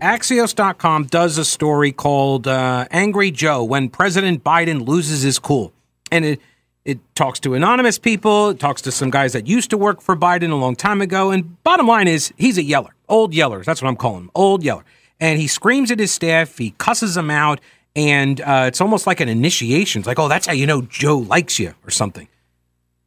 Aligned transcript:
Axios.com 0.00 1.04
does 1.06 1.38
a 1.38 1.44
story 1.44 1.90
called 1.90 2.46
uh, 2.46 2.86
Angry 2.90 3.30
Joe 3.30 3.64
When 3.64 3.88
President 3.88 4.44
Biden 4.44 4.86
Loses 4.86 5.22
His 5.22 5.38
Cool. 5.38 5.72
And 6.12 6.24
it, 6.24 6.40
it 6.84 6.98
talks 7.14 7.40
to 7.40 7.54
anonymous 7.54 7.98
people, 7.98 8.50
it 8.50 8.60
talks 8.60 8.82
to 8.82 8.92
some 8.92 9.08
guys 9.10 9.32
that 9.32 9.46
used 9.46 9.70
to 9.70 9.78
work 9.78 10.02
for 10.02 10.14
Biden 10.14 10.50
a 10.50 10.54
long 10.54 10.76
time 10.76 11.00
ago. 11.00 11.30
And 11.30 11.62
bottom 11.64 11.86
line 11.86 12.08
is, 12.08 12.30
he's 12.36 12.58
a 12.58 12.62
yeller. 12.62 12.94
Old 13.08 13.32
yeller. 13.32 13.64
That's 13.64 13.80
what 13.80 13.88
I'm 13.88 13.96
calling 13.96 14.24
him. 14.24 14.30
Old 14.34 14.62
yeller. 14.62 14.84
And 15.18 15.40
he 15.40 15.46
screams 15.46 15.90
at 15.90 15.98
his 15.98 16.12
staff, 16.12 16.58
he 16.58 16.72
cusses 16.72 17.14
them 17.14 17.30
out, 17.30 17.62
and 17.94 18.38
uh, 18.42 18.64
it's 18.66 18.82
almost 18.82 19.06
like 19.06 19.20
an 19.20 19.30
initiation. 19.30 20.00
It's 20.00 20.06
like, 20.06 20.18
oh, 20.18 20.28
that's 20.28 20.46
how 20.46 20.52
you 20.52 20.66
know 20.66 20.82
Joe 20.82 21.16
likes 21.16 21.58
you 21.58 21.74
or 21.86 21.90
something. 21.90 22.28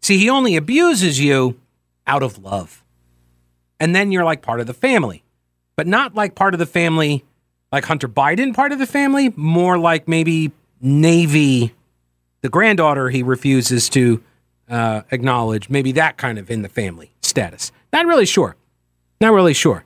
See, 0.02 0.17
he 0.17 0.27
only 0.27 0.55
abuses 0.55 1.19
you 1.19 1.59
out 2.08 2.23
of 2.23 2.39
love. 2.44 2.83
And 3.80 3.95
then 3.95 4.11
you're 4.11 4.25
like 4.25 4.42
part 4.42 4.59
of 4.59 4.66
the 4.66 4.73
family 4.73 5.23
but 5.80 5.88
not 5.88 6.13
like 6.13 6.35
part 6.35 6.53
of 6.53 6.59
the 6.59 6.66
family, 6.66 7.23
like 7.72 7.85
Hunter 7.85 8.09
Biden 8.09 8.53
part 8.53 8.73
of 8.73 8.80
the 8.80 8.85
family, 8.85 9.31
more 9.38 9.80
like 9.80 10.09
maybe 10.09 10.52
Navy, 10.81 11.73
the 12.41 12.49
granddaughter 12.49 13.09
he 13.09 13.23
refuses 13.23 13.88
to 13.91 14.21
uh, 14.67 15.03
acknowledge, 15.09 15.69
maybe 15.69 15.94
that 15.94 16.17
kind 16.17 16.38
of 16.38 16.52
in 16.52 16.63
the 16.63 16.67
family 16.67 17.13
status. 17.21 17.71
Not 17.94 18.05
really 18.05 18.25
sure. 18.25 18.58
Not 19.21 19.31
really 19.31 19.53
sure. 19.53 19.86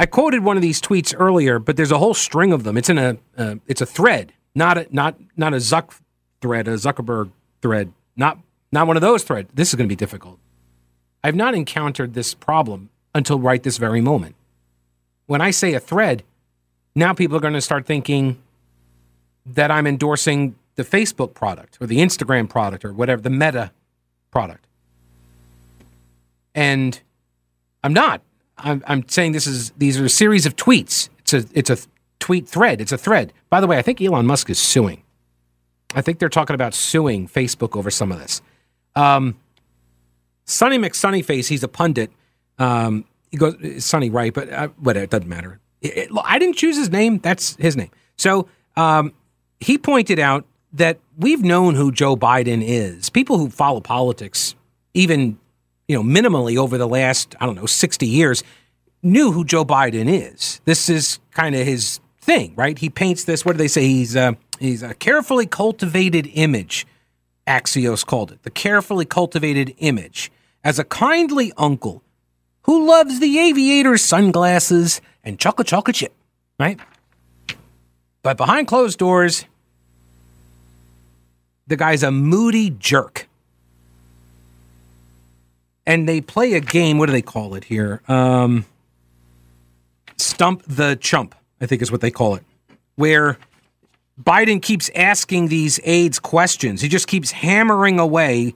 I 0.00 0.06
quoted 0.06 0.42
one 0.42 0.56
of 0.56 0.62
these 0.62 0.80
tweets 0.80 1.14
earlier, 1.16 1.60
but 1.60 1.76
there's 1.76 1.92
a 1.92 1.98
whole 1.98 2.12
string 2.12 2.52
of 2.52 2.64
them. 2.64 2.76
It's 2.76 2.88
in 2.88 2.98
a 2.98 3.18
uh, 3.38 3.54
it's 3.68 3.80
a 3.80 3.86
thread, 3.86 4.32
not 4.56 4.76
a 4.76 4.88
not 4.90 5.20
not 5.36 5.54
a 5.54 5.58
Zuck 5.58 6.00
thread, 6.40 6.66
a 6.66 6.72
Zuckerberg 6.72 7.30
thread, 7.60 7.92
not 8.16 8.40
not 8.72 8.88
one 8.88 8.96
of 8.96 9.02
those 9.02 9.22
threads. 9.22 9.50
This 9.54 9.68
is 9.68 9.76
going 9.76 9.88
to 9.88 9.92
be 9.92 9.94
difficult. 9.94 10.40
I've 11.22 11.36
not 11.36 11.54
encountered 11.54 12.14
this 12.14 12.34
problem 12.34 12.90
until 13.14 13.38
right 13.38 13.62
this 13.62 13.76
very 13.78 14.00
moment. 14.00 14.34
When 15.26 15.40
I 15.40 15.50
say 15.50 15.74
a 15.74 15.80
thread, 15.80 16.22
now 16.94 17.12
people 17.12 17.36
are 17.36 17.40
going 17.40 17.54
to 17.54 17.60
start 17.60 17.86
thinking 17.86 18.42
that 19.46 19.70
I'm 19.70 19.86
endorsing 19.86 20.54
the 20.74 20.84
Facebook 20.84 21.34
product 21.34 21.78
or 21.80 21.86
the 21.86 21.98
Instagram 21.98 22.48
product 22.48 22.84
or 22.84 22.92
whatever, 22.92 23.20
the 23.20 23.30
Meta 23.30 23.70
product. 24.30 24.66
And 26.54 27.00
I'm 27.82 27.92
not. 27.92 28.22
I'm, 28.58 28.82
I'm 28.86 29.08
saying 29.08 29.32
this 29.32 29.46
is 29.46 29.70
these 29.72 29.98
are 30.00 30.04
a 30.04 30.10
series 30.10 30.46
of 30.46 30.56
tweets. 30.56 31.08
It's 31.20 31.32
a 31.32 31.44
it's 31.52 31.70
a 31.70 31.78
tweet 32.20 32.48
thread. 32.48 32.80
It's 32.80 32.92
a 32.92 32.98
thread. 32.98 33.32
By 33.50 33.60
the 33.60 33.66
way, 33.66 33.78
I 33.78 33.82
think 33.82 34.00
Elon 34.00 34.26
Musk 34.26 34.50
is 34.50 34.58
suing. 34.58 35.02
I 35.94 36.00
think 36.00 36.18
they're 36.18 36.28
talking 36.28 36.54
about 36.54 36.74
suing 36.74 37.28
Facebook 37.28 37.76
over 37.76 37.90
some 37.90 38.12
of 38.12 38.18
this. 38.18 38.40
Um, 38.94 39.36
Sonny 40.44 40.78
McSunnyface, 40.78 41.48
he's 41.48 41.62
a 41.62 41.68
pundit 41.68 42.10
um, 42.58 43.04
he 43.30 43.36
goes, 43.36 43.84
Sonny 43.84 44.10
Wright, 44.10 44.32
but 44.32 44.50
uh, 44.50 44.68
whatever, 44.78 45.04
it 45.04 45.10
doesn't 45.10 45.28
matter. 45.28 45.58
It, 45.80 45.96
it, 45.96 46.10
I 46.24 46.38
didn't 46.38 46.56
choose 46.56 46.76
his 46.76 46.90
name. 46.90 47.18
That's 47.18 47.56
his 47.56 47.76
name. 47.76 47.90
So 48.16 48.48
um, 48.76 49.12
he 49.60 49.78
pointed 49.78 50.18
out 50.18 50.44
that 50.72 50.98
we've 51.16 51.42
known 51.42 51.74
who 51.74 51.92
Joe 51.92 52.16
Biden 52.16 52.62
is. 52.64 53.10
People 53.10 53.38
who 53.38 53.50
follow 53.50 53.80
politics, 53.80 54.54
even 54.94 55.38
you 55.88 55.96
know, 55.96 56.02
minimally 56.02 56.56
over 56.56 56.78
the 56.78 56.88
last 56.88 57.34
I 57.40 57.46
don't 57.46 57.56
know 57.56 57.66
sixty 57.66 58.06
years, 58.06 58.42
knew 59.02 59.32
who 59.32 59.44
Joe 59.44 59.64
Biden 59.64 60.08
is. 60.08 60.60
This 60.64 60.88
is 60.88 61.18
kind 61.32 61.54
of 61.54 61.66
his 61.66 62.00
thing, 62.20 62.54
right? 62.56 62.78
He 62.78 62.88
paints 62.88 63.24
this. 63.24 63.44
What 63.44 63.52
do 63.52 63.58
they 63.58 63.68
say? 63.68 63.82
He's 63.82 64.16
uh, 64.16 64.32
he's 64.58 64.82
a 64.82 64.94
carefully 64.94 65.46
cultivated 65.46 66.30
image. 66.34 66.86
Axios 67.46 68.06
called 68.06 68.30
it 68.30 68.42
the 68.44 68.50
carefully 68.50 69.04
cultivated 69.04 69.74
image 69.78 70.30
as 70.62 70.78
a 70.78 70.84
kindly 70.84 71.52
uncle 71.56 72.02
who 72.64 72.86
loves 72.86 73.20
the 73.20 73.38
aviator 73.38 73.96
sunglasses 73.96 75.00
and 75.24 75.38
chocolate 75.38 75.68
chocolate 75.68 75.96
chip, 75.96 76.14
right? 76.58 76.78
But 78.22 78.36
behind 78.36 78.68
closed 78.68 78.98
doors, 78.98 79.44
the 81.66 81.76
guy's 81.76 82.02
a 82.02 82.10
moody 82.10 82.70
jerk. 82.70 83.28
And 85.84 86.08
they 86.08 86.20
play 86.20 86.52
a 86.52 86.60
game, 86.60 86.98
what 86.98 87.06
do 87.06 87.12
they 87.12 87.22
call 87.22 87.54
it 87.54 87.64
here? 87.64 88.02
Um, 88.06 88.66
Stump 90.16 90.62
the 90.66 90.96
Chump, 90.96 91.34
I 91.60 91.66
think 91.66 91.82
is 91.82 91.90
what 91.90 92.00
they 92.00 92.10
call 92.12 92.36
it, 92.36 92.44
where 92.94 93.36
Biden 94.22 94.62
keeps 94.62 94.90
asking 94.94 95.48
these 95.48 95.80
aides 95.82 96.20
questions. 96.20 96.80
He 96.80 96.88
just 96.88 97.08
keeps 97.08 97.32
hammering 97.32 97.98
away 97.98 98.54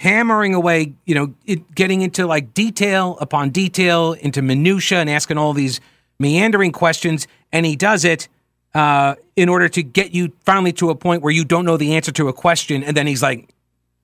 hammering 0.00 0.54
away, 0.54 0.94
you 1.04 1.14
know, 1.14 1.34
it, 1.44 1.74
getting 1.74 2.00
into 2.00 2.26
like 2.26 2.54
detail 2.54 3.18
upon 3.20 3.50
detail, 3.50 4.14
into 4.14 4.40
minutia, 4.40 4.98
and 4.98 5.10
asking 5.10 5.36
all 5.36 5.52
these 5.52 5.78
meandering 6.18 6.72
questions. 6.72 7.28
And 7.52 7.66
he 7.66 7.76
does 7.76 8.06
it 8.06 8.26
uh, 8.74 9.16
in 9.36 9.50
order 9.50 9.68
to 9.68 9.82
get 9.82 10.12
you 10.12 10.32
finally 10.46 10.72
to 10.72 10.88
a 10.88 10.94
point 10.94 11.22
where 11.22 11.32
you 11.32 11.44
don't 11.44 11.66
know 11.66 11.76
the 11.76 11.94
answer 11.96 12.12
to 12.12 12.28
a 12.28 12.32
question, 12.32 12.82
and 12.82 12.96
then 12.96 13.06
he's 13.06 13.22
like, 13.22 13.54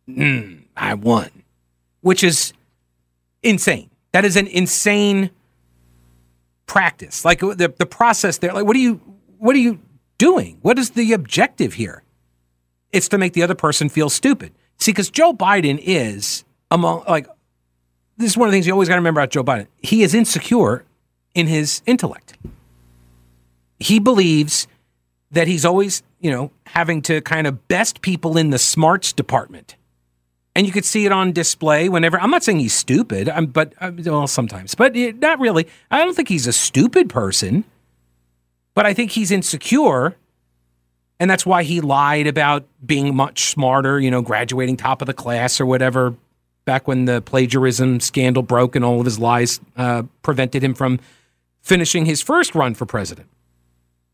mm, 0.06 0.62
"I 0.76 0.92
won," 0.94 1.30
which 2.02 2.22
is 2.22 2.52
insane. 3.42 3.88
That 4.12 4.26
is 4.26 4.36
an 4.36 4.48
insane 4.48 5.30
practice. 6.66 7.24
Like 7.24 7.40
the 7.40 7.72
the 7.78 7.86
process 7.86 8.36
there. 8.38 8.52
Like, 8.52 8.66
what 8.66 8.76
are 8.76 8.80
you 8.80 9.00
what 9.38 9.56
are 9.56 9.60
you 9.60 9.80
doing? 10.18 10.58
What 10.60 10.78
is 10.78 10.90
the 10.90 11.14
objective 11.14 11.74
here? 11.74 12.02
It's 12.92 13.08
to 13.08 13.18
make 13.18 13.32
the 13.32 13.42
other 13.42 13.54
person 13.54 13.88
feel 13.88 14.10
stupid. 14.10 14.52
See, 14.78 14.92
because 14.92 15.10
Joe 15.10 15.32
Biden 15.32 15.80
is 15.82 16.44
among 16.70 17.04
like 17.08 17.26
this 18.16 18.30
is 18.30 18.36
one 18.36 18.48
of 18.48 18.52
the 18.52 18.56
things 18.56 18.66
you 18.66 18.72
always 18.72 18.88
got 18.88 18.94
to 18.94 19.00
remember 19.00 19.20
about 19.20 19.30
Joe 19.30 19.44
Biden. 19.44 19.66
He 19.78 20.02
is 20.02 20.14
insecure 20.14 20.84
in 21.34 21.46
his 21.46 21.82
intellect. 21.86 22.36
He 23.78 23.98
believes 23.98 24.66
that 25.30 25.46
he's 25.46 25.64
always, 25.64 26.02
you 26.20 26.30
know, 26.30 26.50
having 26.66 27.02
to 27.02 27.20
kind 27.20 27.46
of 27.46 27.68
best 27.68 28.00
people 28.00 28.38
in 28.38 28.50
the 28.50 28.58
smarts 28.58 29.12
department. 29.12 29.76
And 30.54 30.66
you 30.66 30.72
could 30.72 30.86
see 30.86 31.04
it 31.04 31.12
on 31.12 31.32
display 31.32 31.90
whenever. 31.90 32.18
I'm 32.18 32.30
not 32.30 32.42
saying 32.42 32.60
he's 32.60 32.72
stupid, 32.72 33.30
but 33.52 33.74
uh, 33.78 33.92
well, 34.06 34.26
sometimes, 34.26 34.74
but 34.74 34.96
not 34.96 35.38
really. 35.38 35.68
I 35.90 35.98
don't 35.98 36.14
think 36.14 36.28
he's 36.28 36.46
a 36.46 36.52
stupid 36.52 37.10
person, 37.10 37.64
but 38.74 38.86
I 38.86 38.94
think 38.94 39.10
he's 39.10 39.30
insecure 39.30 40.16
and 41.18 41.30
that's 41.30 41.46
why 41.46 41.62
he 41.62 41.80
lied 41.80 42.26
about 42.26 42.66
being 42.84 43.14
much 43.14 43.46
smarter, 43.46 43.98
you 43.98 44.10
know, 44.10 44.22
graduating 44.22 44.76
top 44.76 45.00
of 45.00 45.06
the 45.06 45.14
class 45.14 45.60
or 45.60 45.66
whatever 45.66 46.14
back 46.64 46.86
when 46.86 47.04
the 47.06 47.22
plagiarism 47.22 48.00
scandal 48.00 48.42
broke 48.42 48.76
and 48.76 48.84
all 48.84 48.98
of 48.98 49.06
his 49.06 49.18
lies 49.18 49.60
uh, 49.76 50.02
prevented 50.22 50.62
him 50.62 50.74
from 50.74 51.00
finishing 51.62 52.04
his 52.04 52.20
first 52.20 52.54
run 52.54 52.74
for 52.74 52.84
president 52.84 53.28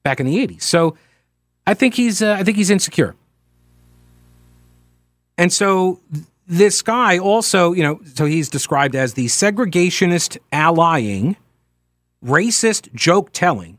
back 0.05 0.21
in 0.21 0.27
the 0.27 0.47
80s. 0.47 0.63
So 0.63 0.97
I 1.67 1.75
think 1.75 1.95
he's 1.95 2.23
uh, 2.23 2.37
I 2.39 2.45
think 2.45 2.57
he's 2.57 2.71
insecure. 2.71 3.17
And 5.39 5.53
so 5.53 6.01
this 6.47 6.83
guy 6.83 7.19
also, 7.19 7.73
you 7.73 7.83
know, 7.83 8.01
so 8.15 8.27
he's 8.27 8.49
described 8.49 8.95
as 8.95 9.15
the 9.15 9.27
segregationist 9.27 10.39
allying, 10.53 11.37
racist 12.25 12.93
joke 12.95 13.33
telling, 13.33 13.79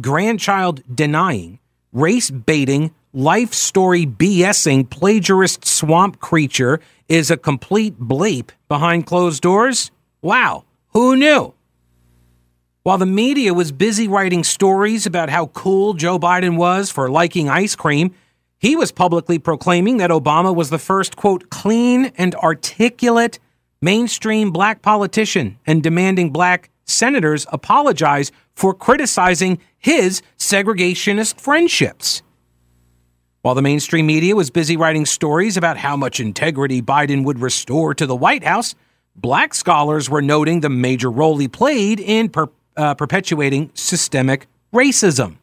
grandchild 0.00 0.82
denying, 0.92 1.60
race 1.98 2.30
baiting, 2.30 2.92
life 3.12 3.52
story 3.52 4.06
BSing 4.06 4.88
plagiarist 4.88 5.66
swamp 5.66 6.20
creature 6.20 6.80
is 7.08 7.30
a 7.30 7.36
complete 7.36 7.98
bleep 7.98 8.50
behind 8.68 9.06
closed 9.06 9.42
doors? 9.42 9.90
Wow, 10.22 10.64
who 10.92 11.16
knew? 11.16 11.54
While 12.84 12.98
the 12.98 13.06
media 13.06 13.52
was 13.52 13.72
busy 13.72 14.06
writing 14.06 14.44
stories 14.44 15.06
about 15.06 15.28
how 15.28 15.46
cool 15.48 15.94
Joe 15.94 16.18
Biden 16.18 16.56
was 16.56 16.90
for 16.90 17.10
liking 17.10 17.48
ice 17.48 17.74
cream, 17.74 18.14
he 18.58 18.76
was 18.76 18.92
publicly 18.92 19.38
proclaiming 19.38 19.96
that 19.96 20.10
Obama 20.10 20.54
was 20.54 20.70
the 20.70 20.78
first, 20.78 21.16
quote, 21.16 21.50
clean 21.50 22.12
and 22.16 22.34
articulate 22.36 23.38
mainstream 23.82 24.50
black 24.50 24.82
politician 24.82 25.58
and 25.66 25.82
demanding 25.82 26.30
black 26.30 26.70
senators 26.84 27.46
apologize 27.52 28.32
for 28.58 28.74
criticizing 28.74 29.60
his 29.78 30.20
segregationist 30.36 31.40
friendships. 31.40 32.22
While 33.42 33.54
the 33.54 33.62
mainstream 33.62 34.06
media 34.06 34.34
was 34.34 34.50
busy 34.50 34.76
writing 34.76 35.06
stories 35.06 35.56
about 35.56 35.76
how 35.76 35.96
much 35.96 36.18
integrity 36.18 36.82
Biden 36.82 37.22
would 37.24 37.38
restore 37.38 37.94
to 37.94 38.04
the 38.04 38.16
White 38.16 38.42
House, 38.42 38.74
black 39.14 39.54
scholars 39.54 40.10
were 40.10 40.20
noting 40.20 40.58
the 40.58 40.68
major 40.68 41.08
role 41.08 41.38
he 41.38 41.46
played 41.46 42.00
in 42.00 42.30
per, 42.30 42.48
uh, 42.76 42.94
perpetuating 42.94 43.70
systemic 43.74 44.48
racism. 44.74 45.36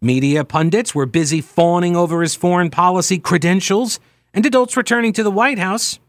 Media 0.00 0.44
pundits 0.44 0.96
were 0.96 1.06
busy 1.06 1.40
fawning 1.40 1.94
over 1.94 2.20
his 2.20 2.34
foreign 2.34 2.68
policy 2.68 3.20
credentials, 3.20 4.00
and 4.34 4.44
adults 4.44 4.76
returning 4.76 5.12
to 5.12 5.22
the 5.22 5.30
White 5.30 5.60
House. 5.60 6.00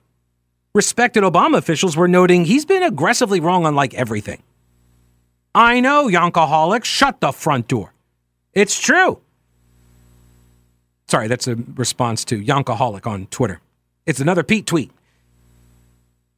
Respected 0.74 1.24
Obama 1.24 1.58
officials 1.58 1.96
were 1.96 2.08
noting 2.08 2.46
he's 2.46 2.66
been 2.66 2.82
aggressively 2.82 3.40
wrong 3.40 3.68
on 3.68 3.76
like 3.76 3.94
everything. 3.94 4.42
I 5.56 5.80
know, 5.80 6.08
Yonkaholic, 6.08 6.84
shut 6.84 7.20
the 7.20 7.32
front 7.32 7.68
door. 7.68 7.94
It's 8.54 8.80
true. 8.80 9.20
Sorry, 11.08 11.28
that's 11.28 11.48
a 11.48 11.56
response 11.56 12.26
to 12.26 12.42
Yonkaholic 12.42 13.06
on 13.06 13.28
Twitter. 13.28 13.62
It's 14.06 14.20
another 14.20 14.44
Pete 14.44 14.66
tweet. 14.66 14.92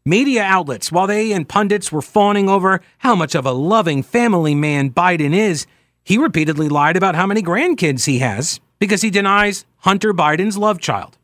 Media 0.05 0.43
outlets, 0.43 0.91
while 0.91 1.07
they 1.07 1.31
and 1.31 1.47
pundits 1.47 1.91
were 1.91 2.01
fawning 2.01 2.49
over 2.49 2.81
how 2.99 3.15
much 3.15 3.35
of 3.35 3.45
a 3.45 3.51
loving 3.51 4.03
family 4.03 4.53
man 4.53 4.91
Biden 4.91 5.33
is, 5.33 5.65
he 6.03 6.17
repeatedly 6.17 6.69
lied 6.69 6.95
about 6.95 7.15
how 7.15 7.25
many 7.25 7.41
grandkids 7.41 8.05
he 8.05 8.19
has 8.19 8.59
because 8.77 9.01
he 9.01 9.09
denies 9.09 9.65
Hunter 9.77 10.13
Biden's 10.13 10.57
love 10.57 10.79
child. 10.79 11.17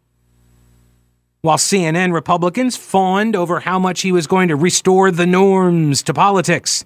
While 1.41 1.57
CNN 1.57 2.13
Republicans 2.13 2.77
fawned 2.77 3.35
over 3.35 3.59
how 3.59 3.77
much 3.77 4.01
he 4.01 4.11
was 4.11 4.27
going 4.27 4.47
to 4.47 4.55
restore 4.55 5.11
the 5.11 5.27
norms 5.27 6.01
to 6.03 6.13
politics, 6.13 6.85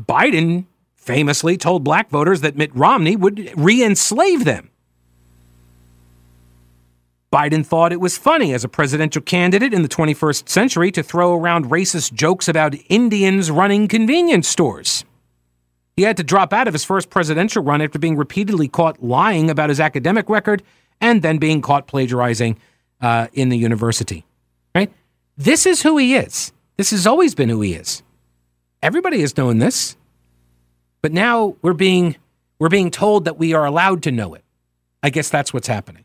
Biden 0.00 0.66
famously 0.96 1.56
told 1.56 1.84
black 1.84 2.10
voters 2.10 2.40
that 2.40 2.56
Mitt 2.56 2.74
Romney 2.74 3.16
would 3.16 3.52
re 3.56 3.82
enslave 3.82 4.44
them. 4.44 4.70
Biden 7.32 7.64
thought 7.64 7.92
it 7.92 8.00
was 8.00 8.18
funny 8.18 8.52
as 8.52 8.64
a 8.64 8.68
presidential 8.68 9.22
candidate 9.22 9.72
in 9.72 9.82
the 9.82 9.88
21st 9.88 10.48
century 10.48 10.90
to 10.90 11.02
throw 11.02 11.34
around 11.34 11.66
racist 11.66 12.12
jokes 12.12 12.48
about 12.48 12.74
Indians 12.88 13.52
running 13.52 13.86
convenience 13.86 14.48
stores. 14.48 15.04
He 15.96 16.02
had 16.02 16.16
to 16.16 16.24
drop 16.24 16.52
out 16.52 16.66
of 16.66 16.74
his 16.74 16.84
first 16.84 17.08
presidential 17.08 17.62
run 17.62 17.82
after 17.82 18.00
being 18.00 18.16
repeatedly 18.16 18.66
caught 18.66 19.02
lying 19.02 19.48
about 19.48 19.68
his 19.68 19.78
academic 19.78 20.28
record 20.28 20.62
and 21.00 21.22
then 21.22 21.38
being 21.38 21.62
caught 21.62 21.86
plagiarizing 21.86 22.58
uh, 23.00 23.28
in 23.32 23.48
the 23.48 23.58
university. 23.58 24.24
Right? 24.74 24.92
This 25.36 25.66
is 25.66 25.82
who 25.82 25.98
he 25.98 26.16
is. 26.16 26.52
This 26.76 26.90
has 26.90 27.06
always 27.06 27.34
been 27.34 27.48
who 27.48 27.60
he 27.60 27.74
is. 27.74 28.02
Everybody 28.82 29.20
has 29.20 29.36
known 29.36 29.58
this, 29.58 29.96
but 31.02 31.12
now 31.12 31.56
we're 31.62 31.72
being 31.74 32.16
we're 32.58 32.68
being 32.68 32.90
told 32.90 33.24
that 33.24 33.38
we 33.38 33.54
are 33.54 33.64
allowed 33.64 34.02
to 34.04 34.12
know 34.12 34.34
it. 34.34 34.44
I 35.02 35.10
guess 35.10 35.30
that's 35.30 35.52
what's 35.52 35.68
happening. 35.68 36.04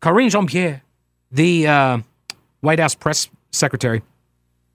Karine 0.00 0.30
Jean 0.30 0.46
Pierre, 0.46 0.82
the 1.30 1.66
uh, 1.66 1.98
White 2.60 2.80
House 2.80 2.94
press 2.94 3.28
secretary 3.52 4.02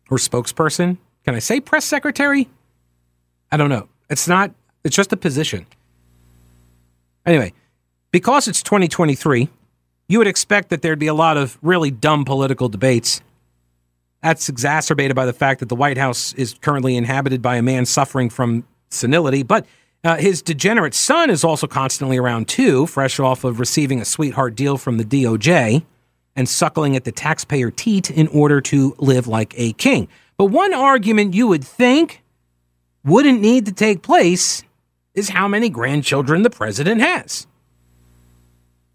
or 0.10 0.18
spokesperson. 0.18 0.98
Can 1.26 1.36
I 1.36 1.40
say 1.40 1.60
press 1.60 1.86
secretary? 1.86 2.50
I 3.52 3.58
don't 3.58 3.70
know. 3.70 3.90
It's 4.10 4.28
not, 4.28 4.52
it's 4.84 4.96
just 4.96 5.14
a 5.14 5.18
position. 5.18 5.66
Anyway, 7.26 7.54
because 8.12 8.48
it's 8.48 8.64
2023, 8.64 9.50
you 10.08 10.18
would 10.18 10.28
expect 10.28 10.70
that 10.70 10.82
there'd 10.82 10.98
be 10.98 11.08
a 11.08 11.14
lot 11.14 11.38
of 11.38 11.58
really 11.62 11.92
dumb 11.92 12.26
political 12.26 12.70
debates. 12.70 13.22
That's 14.22 14.50
exacerbated 14.50 15.16
by 15.16 15.26
the 15.26 15.34
fact 15.34 15.60
that 15.62 15.70
the 15.70 15.76
White 15.76 15.98
House 15.98 16.34
is 16.34 16.56
currently 16.62 16.98
inhabited 16.98 17.42
by 17.42 17.56
a 17.56 17.62
man 17.62 17.86
suffering 17.86 18.30
from 18.30 18.66
senility, 18.90 19.44
but 19.44 19.66
uh, 20.04 20.18
his 20.18 20.42
degenerate 20.42 20.94
son 20.94 21.30
is 21.30 21.44
also 21.44 21.68
constantly 21.68 22.18
around 22.18 22.48
too, 22.48 22.86
fresh 22.86 23.20
off 23.20 23.44
of 23.44 23.60
receiving 23.60 24.00
a 24.00 24.06
sweetheart 24.06 24.56
deal 24.56 24.78
from 24.78 24.98
the 24.98 25.04
DOJ 25.04 25.84
and 26.36 26.48
suckling 26.48 26.96
at 26.96 27.04
the 27.04 27.12
taxpayer 27.12 27.70
teat 27.70 28.10
in 28.10 28.28
order 28.30 28.62
to 28.62 28.96
live 28.98 29.28
like 29.28 29.54
a 29.58 29.74
king. 29.74 30.08
But 30.38 30.46
one 30.46 30.74
argument 30.74 31.34
you 31.34 31.48
would 31.48 31.66
think 31.66 32.24
wouldn't 33.04 33.42
need 33.42 33.66
to 33.66 33.74
take 33.74 34.02
place 34.02 34.64
is 35.14 35.30
how 35.30 35.48
many 35.48 35.70
grandchildren 35.70 36.44
the 36.44 36.50
president 36.50 37.02
has. 37.02 37.46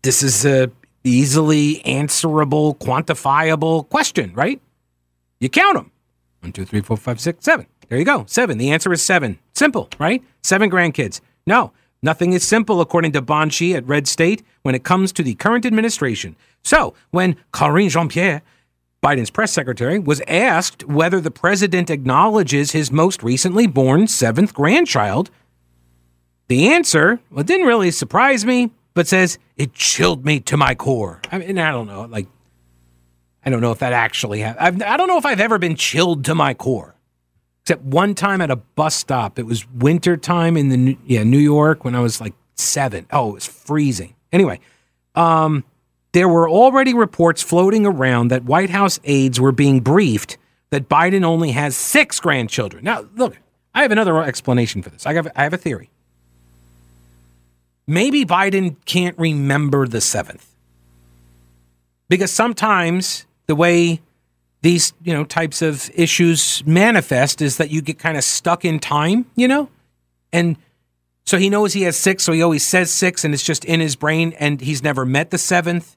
This 0.03 0.23
is 0.23 0.45
a 0.47 0.71
easily 1.03 1.85
answerable, 1.85 2.77
quantifiable 2.77 3.89
question, 3.91 4.33
right? 4.35 4.61
You 5.45 5.51
count 5.51 5.77
them. 5.77 5.91
One, 6.41 6.53
two, 6.53 6.65
three, 6.65 6.81
four, 6.81 6.97
five, 6.97 7.21
six, 7.21 7.45
seven. 7.45 7.67
There 7.91 7.99
you 7.99 8.07
go. 8.07 8.25
Seven. 8.27 8.57
The 8.57 8.71
answer 8.71 8.91
is 8.95 9.03
seven. 9.03 9.39
Simple, 9.53 9.91
right? 9.99 10.25
Seven 10.43 10.71
grandkids. 10.71 11.21
No, 11.47 11.71
nothing 12.03 12.33
is 12.33 12.49
simple, 12.49 12.81
according 12.81 13.13
to 13.13 13.21
Bonchie 13.21 13.75
at 13.75 13.87
Red 13.87 14.09
State, 14.09 14.43
when 14.63 14.75
it 14.75 14.85
comes 14.85 15.13
to 15.13 15.23
the 15.23 15.35
current 15.35 15.67
administration. 15.67 16.35
So, 16.63 16.95
when 17.11 17.37
Karine 17.53 17.91
Jean 17.91 18.09
Pierre, 18.09 18.41
Biden's 19.03 19.29
press 19.29 19.53
secretary, 19.53 19.99
was 19.99 20.23
asked 20.27 20.89
whether 20.89 21.21
the 21.21 21.31
president 21.31 21.91
acknowledges 21.91 22.71
his 22.71 22.91
most 22.91 23.23
recently 23.23 23.67
born 23.67 24.07
seventh 24.07 24.55
grandchild, 24.55 25.31
the 26.49 26.69
answer, 26.69 27.21
well, 27.31 27.45
didn't 27.45 27.67
really 27.67 27.91
surprise 27.91 28.47
me, 28.47 28.71
but 28.95 29.07
says 29.07 29.39
it 29.59 29.75
chilled 29.75 30.25
me 30.25 30.41
to 30.41 30.57
my 30.57 30.75
core. 30.75 31.21
I 31.31 31.37
mean, 31.37 31.59
I 31.59 31.71
don't 31.71 31.87
know, 31.87 32.05
like, 32.05 32.29
I 33.45 33.51
don't 33.51 33.61
know 33.61 33.73
if 33.73 33.79
that 33.81 33.93
actually 33.93 34.41
happened. 34.41 34.83
I 34.83 34.97
don't 34.97 35.09
know 35.09 35.19
if 35.19 35.27
I've 35.27 35.41
ever 35.41 35.59
been 35.59 35.77
chilled 35.77 36.25
to 36.27 36.35
my 36.35 36.55
core. 36.55 36.95
Except 37.63 37.83
one 37.83 38.15
time 38.15 38.41
at 38.41 38.51
a 38.51 38.57
bus 38.57 38.95
stop, 38.95 39.39
it 39.39 39.47
was 39.47 39.67
winter 39.71 40.17
time 40.17 40.57
in 40.57 40.69
the 40.69 40.99
yeah 41.07 41.23
New 41.23 41.39
York 41.39 41.85
when 41.85 41.95
I 41.95 42.01
was 42.01 42.21
like 42.21 42.35
seven. 42.57 43.07
Oh, 43.11 43.31
it 43.31 43.35
was 43.35 43.47
freezing. 43.47 44.15
Anyway, 44.33 44.61
um, 45.15 45.65
there 46.13 46.29
were 46.29 46.49
already 46.49 46.95
reports 46.95 47.43
floating 47.43 47.87
around 47.87 48.29
that 48.29 48.45
White 48.45 48.71
House 48.71 49.01
aides 49.05 49.41
were 49.41 49.53
being 49.53 49.81
briefed 49.81 50.37
that 50.71 50.89
Biden 50.89 51.25
only 51.25 51.53
has 51.53 51.77
six 51.77 52.21
grandchildren. 52.21 52.85
Now, 52.85 53.07
look, 53.17 53.39
I 53.75 53.83
have 53.83 53.93
another 53.93 54.23
explanation 54.23 54.83
for 54.83 54.91
this. 54.91 55.07
I 55.07 55.15
have, 55.15 55.29
I 55.35 55.43
have 55.45 55.53
a 55.53 55.59
theory. 55.59 55.91
Maybe 57.87 58.25
Biden 58.25 58.77
can't 58.85 59.19
remember 59.19 59.87
the 59.87 60.01
seventh 60.01 60.55
because 62.09 62.33
sometimes 62.33 63.27
the 63.47 63.55
way 63.55 64.01
these 64.63 64.93
you 65.03 65.13
know 65.13 65.25
types 65.25 65.63
of 65.63 65.91
issues 65.95 66.63
manifest 66.67 67.43
is 67.43 67.59
that 67.59 67.71
you 67.71 67.83
get 67.83 67.99
kind 67.99 68.17
of 68.17 68.25
stuck 68.25 68.65
in 68.65 68.79
time, 68.79 69.27
you 69.37 69.47
know, 69.47 69.69
and 70.33 70.57
so 71.27 71.39
he 71.39 71.49
knows 71.49 71.73
he 71.73 71.83
has 71.83 71.97
six, 71.97 72.23
so 72.23 72.33
he 72.33 72.43
always 72.43 72.67
says 72.67 72.91
six, 72.91 73.25
and 73.25 73.33
it's 73.33 73.43
just 73.43 73.65
in 73.65 73.81
his 73.81 73.97
brain, 73.97 74.35
and 74.39 74.61
he's 74.61 74.83
never 74.83 75.07
met 75.07 75.31
the 75.31 75.39
seventh, 75.39 75.97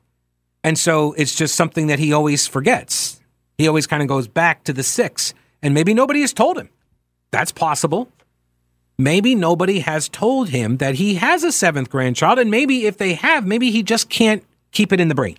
and 0.63 0.77
so 0.77 1.13
it's 1.13 1.35
just 1.35 1.55
something 1.55 1.87
that 1.87 1.99
he 1.99 2.13
always 2.13 2.47
forgets. 2.47 3.19
He 3.57 3.67
always 3.67 3.87
kind 3.87 4.01
of 4.01 4.07
goes 4.07 4.27
back 4.27 4.63
to 4.65 4.73
the 4.73 4.83
six, 4.83 5.33
and 5.61 5.73
maybe 5.73 5.93
nobody 5.93 6.21
has 6.21 6.33
told 6.33 6.57
him. 6.57 6.69
That's 7.31 7.51
possible. 7.51 8.09
Maybe 8.97 9.35
nobody 9.35 9.79
has 9.79 10.09
told 10.09 10.49
him 10.49 10.77
that 10.77 10.95
he 10.95 11.15
has 11.15 11.43
a 11.43 11.51
seventh 11.51 11.89
grandchild, 11.89 12.39
and 12.39 12.49
maybe 12.49 12.85
if 12.85 12.97
they 12.97 13.13
have, 13.15 13.45
maybe 13.45 13.69
he 13.69 13.83
just 13.83 14.09
can't 14.09 14.43
keep 14.71 14.93
it 14.93 14.99
in 14.99 15.07
the 15.07 15.15
brain. 15.15 15.37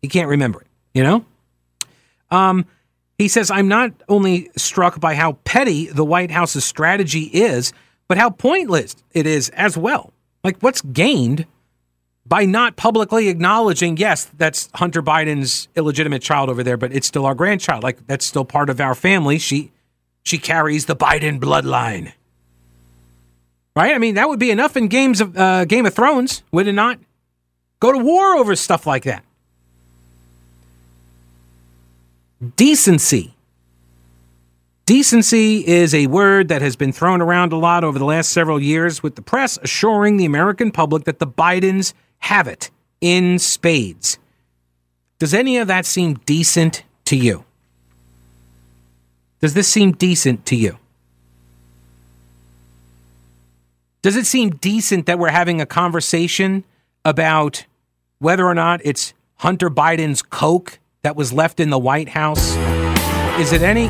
He 0.00 0.08
can't 0.08 0.28
remember 0.28 0.60
it, 0.60 0.68
you 0.94 1.02
know? 1.02 1.24
Um, 2.34 2.66
he 3.16 3.28
says, 3.28 3.50
I'm 3.50 3.68
not 3.68 3.92
only 4.08 4.50
struck 4.56 4.98
by 4.98 5.14
how 5.14 5.34
petty 5.44 5.86
the 5.86 6.04
White 6.04 6.32
House's 6.32 6.64
strategy 6.64 7.30
is, 7.32 7.72
but 8.08 8.18
how 8.18 8.30
pointless 8.30 8.96
it 9.12 9.26
is 9.26 9.50
as 9.50 9.76
well. 9.76 10.12
Like, 10.42 10.58
what's 10.60 10.82
gained 10.82 11.46
by 12.26 12.44
not 12.44 12.76
publicly 12.76 13.28
acknowledging, 13.28 13.96
yes, 13.98 14.24
that's 14.36 14.68
Hunter 14.74 15.02
Biden's 15.02 15.68
illegitimate 15.76 16.22
child 16.22 16.50
over 16.50 16.62
there, 16.62 16.76
but 16.76 16.92
it's 16.92 17.06
still 17.06 17.24
our 17.24 17.34
grandchild. 17.34 17.84
Like, 17.84 18.04
that's 18.06 18.26
still 18.26 18.44
part 18.44 18.68
of 18.68 18.80
our 18.80 18.94
family. 18.94 19.38
She, 19.38 19.70
she 20.24 20.38
carries 20.38 20.86
the 20.86 20.96
Biden 20.96 21.38
bloodline. 21.38 22.12
Right? 23.76 23.94
I 23.94 23.98
mean, 23.98 24.16
that 24.16 24.28
would 24.28 24.40
be 24.40 24.50
enough 24.50 24.76
in 24.76 24.88
games 24.88 25.20
of 25.20 25.36
uh, 25.36 25.64
Game 25.66 25.86
of 25.86 25.94
Thrones, 25.94 26.42
would 26.50 26.66
it 26.66 26.72
not? 26.72 26.98
Go 27.78 27.92
to 27.92 27.98
war 27.98 28.34
over 28.36 28.56
stuff 28.56 28.86
like 28.86 29.04
that. 29.04 29.24
Decency. 32.56 33.34
Decency 34.86 35.66
is 35.66 35.94
a 35.94 36.08
word 36.08 36.48
that 36.48 36.60
has 36.60 36.76
been 36.76 36.92
thrown 36.92 37.22
around 37.22 37.52
a 37.52 37.56
lot 37.56 37.84
over 37.84 37.98
the 37.98 38.04
last 38.04 38.30
several 38.30 38.60
years, 38.60 39.02
with 39.02 39.14
the 39.14 39.22
press 39.22 39.58
assuring 39.62 40.16
the 40.16 40.24
American 40.26 40.70
public 40.70 41.04
that 41.04 41.20
the 41.20 41.26
Bidens 41.26 41.94
have 42.18 42.46
it 42.46 42.70
in 43.00 43.38
spades. 43.38 44.18
Does 45.18 45.32
any 45.32 45.56
of 45.58 45.68
that 45.68 45.86
seem 45.86 46.14
decent 46.26 46.84
to 47.06 47.16
you? 47.16 47.44
Does 49.40 49.54
this 49.54 49.68
seem 49.68 49.92
decent 49.92 50.44
to 50.46 50.56
you? 50.56 50.78
Does 54.02 54.16
it 54.16 54.26
seem 54.26 54.50
decent 54.50 55.06
that 55.06 55.18
we're 55.18 55.30
having 55.30 55.62
a 55.62 55.66
conversation 55.66 56.64
about 57.06 57.64
whether 58.18 58.44
or 58.44 58.54
not 58.54 58.80
it's 58.84 59.14
Hunter 59.36 59.70
Biden's 59.70 60.20
Coke 60.20 60.78
that 61.04 61.14
was 61.16 61.32
left 61.32 61.60
in 61.60 61.70
the 61.70 61.78
White 61.78 62.08
House? 62.08 62.56
Is 63.38 63.52
it 63.52 63.62
any? 63.62 63.84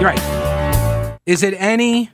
You're 0.00 0.10
right. 0.10 1.18
Is 1.26 1.42
it 1.42 1.54
any? 1.54 2.10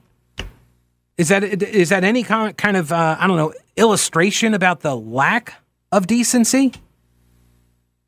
Is 1.16 1.28
that 1.28 1.44
is 1.44 1.90
that 1.90 2.02
any 2.02 2.24
kind 2.24 2.76
of 2.76 2.90
uh, 2.90 3.16
I 3.20 3.26
don't 3.26 3.36
know 3.36 3.52
illustration 3.76 4.54
about 4.54 4.80
the 4.80 4.96
lack 4.96 5.54
of 5.92 6.06
decency? 6.06 6.72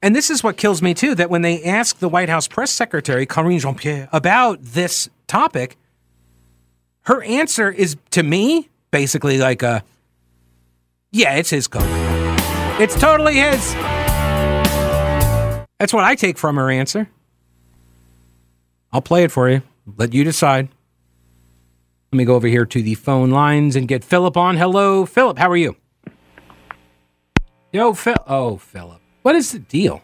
And 0.02 0.14
this 0.14 0.30
is 0.30 0.42
what 0.42 0.56
kills 0.56 0.82
me 0.82 0.94
too 0.94 1.14
that 1.14 1.30
when 1.30 1.42
they 1.42 1.62
ask 1.62 1.98
the 1.98 2.08
White 2.08 2.28
House 2.28 2.48
press 2.48 2.70
secretary, 2.70 3.26
Karine 3.26 3.60
Jean 3.60 3.74
Pierre, 3.74 4.08
about 4.12 4.62
this 4.62 5.08
topic, 5.26 5.76
her 7.02 7.22
answer 7.22 7.70
is 7.70 7.96
to 8.10 8.22
me 8.22 8.68
basically 8.90 9.38
like 9.38 9.62
a, 9.62 9.84
yeah, 11.12 11.34
it's 11.34 11.50
his 11.50 11.68
coke. 11.68 11.82
It's 12.80 12.98
totally 12.98 13.34
his. 13.34 13.74
That's 15.78 15.92
what 15.92 16.04
I 16.04 16.14
take 16.14 16.38
from 16.38 16.56
her 16.56 16.70
answer. 16.70 17.08
I'll 18.92 19.02
play 19.02 19.24
it 19.24 19.30
for 19.30 19.50
you. 19.50 19.62
Let 19.96 20.14
you 20.14 20.24
decide. 20.24 20.68
Let 22.12 22.16
me 22.16 22.24
go 22.24 22.34
over 22.34 22.46
here 22.46 22.64
to 22.64 22.82
the 22.82 22.94
phone 22.94 23.30
lines 23.30 23.76
and 23.76 23.86
get 23.86 24.02
Philip 24.02 24.36
on. 24.36 24.56
Hello, 24.56 25.04
Philip. 25.04 25.38
How 25.38 25.50
are 25.50 25.56
you? 25.56 25.76
Yo, 27.72 27.92
Phil. 27.92 28.16
Oh, 28.26 28.56
Philip. 28.56 29.02
What 29.22 29.36
is 29.36 29.52
the 29.52 29.58
deal? 29.58 30.02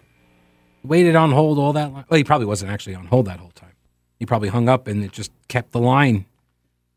Waited 0.84 1.16
on 1.16 1.30
hold 1.30 1.58
all 1.58 1.72
that 1.72 1.92
long. 1.92 2.04
Well, 2.08 2.18
he 2.18 2.24
probably 2.24 2.46
wasn't 2.46 2.70
actually 2.70 2.96
on 2.96 3.06
hold 3.06 3.26
that 3.26 3.38
whole 3.38 3.52
time. 3.52 3.72
He 4.18 4.26
probably 4.26 4.50
hung 4.50 4.68
up 4.68 4.88
and 4.88 5.02
it 5.02 5.12
just 5.12 5.32
kept 5.48 5.72
the 5.72 5.80
line 5.80 6.26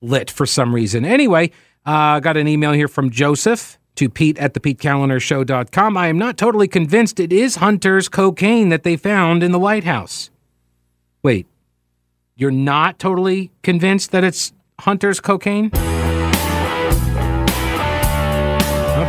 lit 0.01 0.29
for 0.29 0.45
some 0.45 0.75
reason. 0.75 1.05
Anyway, 1.05 1.51
I 1.85 2.17
uh, 2.17 2.19
got 2.19 2.35
an 2.35 2.47
email 2.47 2.73
here 2.73 2.87
from 2.87 3.09
Joseph 3.09 3.77
to 3.95 4.09
Pete 4.09 4.37
at 4.37 4.53
the 4.53 4.59
PeteKalinerShow.com. 4.59 5.97
I 5.97 6.07
am 6.07 6.17
not 6.17 6.37
totally 6.37 6.67
convinced 6.67 7.19
it 7.19 7.31
is 7.33 7.57
Hunter's 7.57 8.09
cocaine 8.09 8.69
that 8.69 8.83
they 8.83 8.97
found 8.97 9.43
in 9.43 9.51
the 9.51 9.59
White 9.59 9.83
House. 9.83 10.29
Wait, 11.23 11.47
you're 12.35 12.51
not 12.51 12.99
totally 12.99 13.51
convinced 13.63 14.11
that 14.11 14.23
it's 14.23 14.53
Hunter's 14.81 15.19
cocaine? 15.19 15.71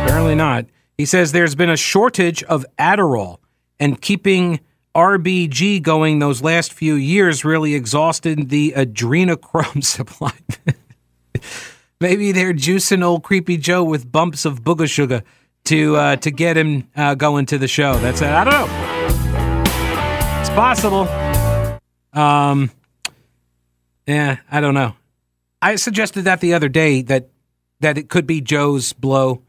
Apparently 0.07 0.35
not. 0.35 0.65
He 0.97 1.05
says 1.05 1.31
there's 1.31 1.55
been 1.55 1.69
a 1.69 1.77
shortage 1.77 2.41
of 2.43 2.65
Adderall, 2.79 3.37
and 3.79 4.01
keeping 4.01 4.59
RBG 4.95 5.83
going 5.83 6.17
those 6.17 6.41
last 6.41 6.73
few 6.73 6.95
years 6.95 7.45
really 7.45 7.75
exhausted 7.75 8.49
the 8.49 8.73
adrenochrome 8.75 9.83
supply. 9.83 10.33
Maybe 11.99 12.31
they're 12.31 12.53
juicing 12.53 13.03
old 13.03 13.23
creepy 13.23 13.57
Joe 13.57 13.83
with 13.83 14.11
bumps 14.11 14.45
of 14.45 14.63
booger 14.63 14.89
sugar 14.89 15.23
to 15.65 15.95
uh, 15.95 16.15
to 16.17 16.31
get 16.31 16.55
him 16.55 16.87
uh, 16.95 17.15
going 17.15 17.45
to 17.47 17.57
the 17.57 17.67
show. 17.67 17.97
That's 17.97 18.21
it. 18.21 18.29
I 18.29 18.43
don't 18.43 18.53
know. 18.53 20.39
It's 20.41 20.49
possible. 20.51 21.07
Um, 22.13 22.71
yeah, 24.05 24.37
I 24.51 24.61
don't 24.61 24.73
know. 24.73 24.93
I 25.61 25.75
suggested 25.75 26.23
that 26.23 26.39
the 26.39 26.53
other 26.53 26.69
day 26.69 27.01
that 27.03 27.29
that 27.79 27.97
it 27.97 28.09
could 28.09 28.27
be 28.27 28.41
Joe's 28.41 28.93
blow 28.93 29.43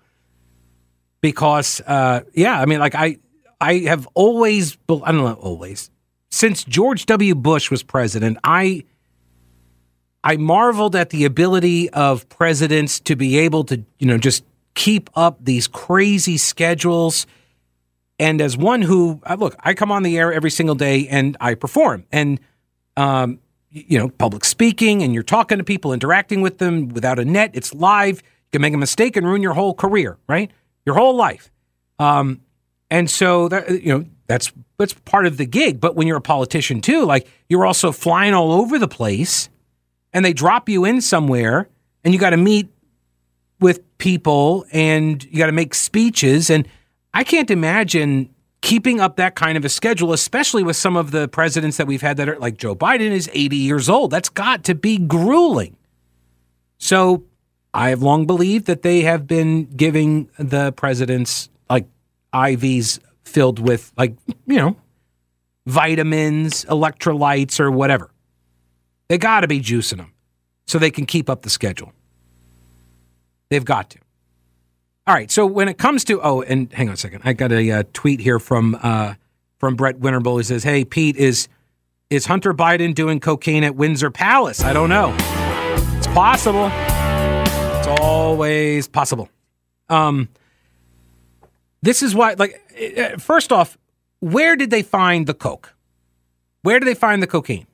because 1.20 1.80
uh, 1.86 2.20
yeah, 2.32 2.58
I 2.60 2.66
mean 2.66 2.80
like 2.80 2.94
I 2.94 3.18
I 3.60 3.74
have 3.80 4.08
always 4.14 4.78
I 4.88 5.12
don't 5.12 5.24
know 5.24 5.34
always 5.34 5.90
since 6.30 6.64
George 6.64 7.06
W. 7.06 7.34
Bush 7.34 7.70
was 7.70 7.82
president, 7.82 8.38
I 8.44 8.84
I 10.24 10.36
marveled 10.36 10.96
at 10.96 11.10
the 11.10 11.24
ability 11.24 11.90
of 11.90 12.28
presidents 12.28 13.00
to 13.00 13.16
be 13.16 13.38
able 13.38 13.64
to, 13.64 13.84
you 13.98 14.06
know, 14.06 14.18
just 14.18 14.44
keep 14.74 15.10
up 15.14 15.38
these 15.40 15.68
crazy 15.68 16.36
schedules. 16.36 17.26
And 18.18 18.40
as 18.40 18.56
one 18.56 18.82
who, 18.82 19.20
look, 19.36 19.56
I 19.60 19.74
come 19.74 19.92
on 19.92 20.02
the 20.02 20.18
air 20.18 20.32
every 20.32 20.50
single 20.50 20.74
day 20.74 21.06
and 21.08 21.36
I 21.40 21.54
perform. 21.54 22.04
And 22.10 22.40
um, 22.96 23.38
you 23.70 23.98
know, 23.98 24.08
public 24.08 24.44
speaking 24.44 25.02
and 25.02 25.14
you're 25.14 25.22
talking 25.22 25.58
to 25.58 25.64
people, 25.64 25.92
interacting 25.92 26.40
with 26.40 26.58
them 26.58 26.88
without 26.88 27.18
a 27.18 27.24
net. 27.24 27.50
It's 27.54 27.74
live. 27.74 28.16
You 28.16 28.50
can 28.52 28.62
make 28.62 28.74
a 28.74 28.78
mistake 28.78 29.16
and 29.16 29.26
ruin 29.26 29.42
your 29.42 29.54
whole 29.54 29.74
career, 29.74 30.18
right? 30.28 30.50
Your 30.86 30.94
whole 30.94 31.14
life. 31.14 31.50
Um, 31.98 32.40
and 32.90 33.10
so 33.10 33.48
that 33.48 33.82
you 33.82 33.92
know 33.92 34.06
that's 34.26 34.52
that's 34.78 34.94
part 34.94 35.26
of 35.26 35.36
the 35.36 35.44
gig. 35.44 35.80
But 35.80 35.94
when 35.94 36.06
you're 36.06 36.16
a 36.16 36.22
politician 36.22 36.80
too, 36.80 37.04
like 37.04 37.28
you're 37.48 37.66
also 37.66 37.92
flying 37.92 38.34
all 38.34 38.52
over 38.52 38.78
the 38.78 38.88
place, 38.88 39.48
and 40.18 40.24
they 40.24 40.32
drop 40.32 40.68
you 40.68 40.84
in 40.84 41.00
somewhere, 41.00 41.68
and 42.02 42.12
you 42.12 42.18
got 42.18 42.30
to 42.30 42.36
meet 42.36 42.68
with 43.60 43.80
people, 43.98 44.66
and 44.72 45.22
you 45.22 45.38
got 45.38 45.46
to 45.46 45.52
make 45.52 45.74
speeches, 45.74 46.50
and 46.50 46.66
I 47.14 47.22
can't 47.22 47.52
imagine 47.52 48.28
keeping 48.60 49.00
up 49.00 49.14
that 49.14 49.36
kind 49.36 49.56
of 49.56 49.64
a 49.64 49.68
schedule, 49.68 50.12
especially 50.12 50.64
with 50.64 50.74
some 50.74 50.96
of 50.96 51.12
the 51.12 51.28
presidents 51.28 51.76
that 51.76 51.86
we've 51.86 52.02
had 52.02 52.16
that 52.16 52.28
are 52.28 52.36
like 52.40 52.58
Joe 52.58 52.74
Biden 52.74 53.12
is 53.12 53.30
80 53.32 53.56
years 53.56 53.88
old. 53.88 54.10
That's 54.10 54.28
got 54.28 54.64
to 54.64 54.74
be 54.74 54.98
grueling. 54.98 55.76
So 56.78 57.22
I 57.72 57.90
have 57.90 58.02
long 58.02 58.26
believed 58.26 58.66
that 58.66 58.82
they 58.82 59.02
have 59.02 59.28
been 59.28 59.66
giving 59.66 60.30
the 60.36 60.72
presidents 60.72 61.48
like 61.70 61.86
IVs 62.34 62.98
filled 63.22 63.60
with 63.60 63.92
like, 63.96 64.16
you 64.46 64.56
know, 64.56 64.76
vitamins, 65.66 66.64
electrolytes, 66.64 67.60
or 67.60 67.70
whatever. 67.70 68.10
They 69.08 69.18
got 69.18 69.40
to 69.40 69.48
be 69.48 69.60
juicing 69.60 69.98
them 69.98 70.12
so 70.66 70.78
they 70.78 70.90
can 70.90 71.06
keep 71.06 71.30
up 71.30 71.42
the 71.42 71.50
schedule. 71.50 71.92
They've 73.50 73.64
got 73.64 73.90
to. 73.90 73.98
All 75.06 75.14
right. 75.14 75.30
So 75.30 75.46
when 75.46 75.68
it 75.68 75.78
comes 75.78 76.04
to 76.04 76.20
oh, 76.22 76.42
and 76.42 76.70
hang 76.72 76.88
on 76.88 76.94
a 76.94 76.98
second, 76.98 77.22
I 77.24 77.32
got 77.32 77.50
a 77.50 77.70
uh, 77.70 77.82
tweet 77.94 78.20
here 78.20 78.38
from 78.38 78.78
uh, 78.82 79.14
from 79.58 79.74
Brett 79.74 79.98
Winterble. 79.98 80.36
He 80.38 80.44
says, 80.44 80.62
"Hey, 80.62 80.84
Pete, 80.84 81.16
is 81.16 81.48
is 82.10 82.26
Hunter 82.26 82.52
Biden 82.52 82.94
doing 82.94 83.18
cocaine 83.18 83.64
at 83.64 83.74
Windsor 83.74 84.10
Palace? 84.10 84.62
I 84.62 84.74
don't 84.74 84.90
know. 84.90 85.16
It's 85.96 86.06
possible. 86.08 86.70
It's 87.78 88.00
always 88.00 88.86
possible. 88.86 89.30
Um, 89.88 90.28
this 91.80 92.02
is 92.02 92.14
why. 92.14 92.34
Like, 92.34 92.60
uh, 92.98 93.16
first 93.16 93.50
off, 93.50 93.78
where 94.20 94.56
did 94.56 94.68
they 94.68 94.82
find 94.82 95.26
the 95.26 95.34
coke? 95.34 95.74
Where 96.62 96.78
did 96.78 96.86
they 96.86 96.94
find 96.94 97.22
the 97.22 97.26
cocaine? 97.26 97.66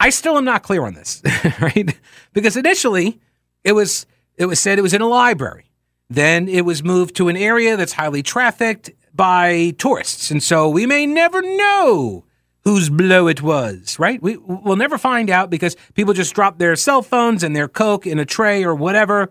I 0.00 0.10
still 0.10 0.36
am 0.36 0.44
not 0.44 0.62
clear 0.62 0.84
on 0.84 0.94
this, 0.94 1.22
right? 1.60 1.96
Because 2.32 2.56
initially 2.56 3.20
it 3.62 3.72
was 3.72 4.06
it 4.36 4.46
was 4.46 4.60
said 4.60 4.78
it 4.78 4.82
was 4.82 4.94
in 4.94 5.00
a 5.00 5.08
library. 5.08 5.70
Then 6.10 6.48
it 6.48 6.64
was 6.64 6.82
moved 6.82 7.16
to 7.16 7.28
an 7.28 7.36
area 7.36 7.76
that's 7.76 7.92
highly 7.92 8.22
trafficked 8.22 8.90
by 9.14 9.74
tourists. 9.78 10.30
And 10.30 10.42
so 10.42 10.68
we 10.68 10.86
may 10.86 11.06
never 11.06 11.40
know 11.40 12.24
whose 12.64 12.88
blow 12.88 13.28
it 13.28 13.42
was, 13.42 13.98
right? 13.98 14.22
We, 14.22 14.36
we'll 14.38 14.76
never 14.76 14.98
find 14.98 15.30
out 15.30 15.50
because 15.50 15.76
people 15.94 16.14
just 16.14 16.34
drop 16.34 16.58
their 16.58 16.76
cell 16.76 17.02
phones 17.02 17.42
and 17.42 17.54
their 17.54 17.68
Coke 17.68 18.06
in 18.06 18.18
a 18.18 18.24
tray 18.24 18.64
or 18.64 18.74
whatever. 18.74 19.30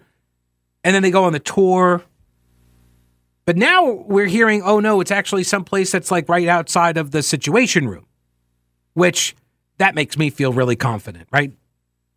And 0.83 0.95
then 0.95 1.01
they 1.01 1.11
go 1.11 1.23
on 1.23 1.33
the 1.33 1.39
tour. 1.39 2.03
But 3.45 3.57
now 3.57 3.91
we're 3.91 4.27
hearing, 4.27 4.61
oh 4.61 4.79
no, 4.79 5.01
it's 5.01 5.11
actually 5.11 5.43
someplace 5.43 5.91
that's 5.91 6.11
like 6.11 6.29
right 6.29 6.47
outside 6.47 6.97
of 6.97 7.11
the 7.11 7.21
situation 7.21 7.89
room, 7.89 8.05
which 8.93 9.35
that 9.77 9.95
makes 9.95 10.17
me 10.17 10.29
feel 10.29 10.53
really 10.53 10.75
confident, 10.75 11.27
right? 11.31 11.51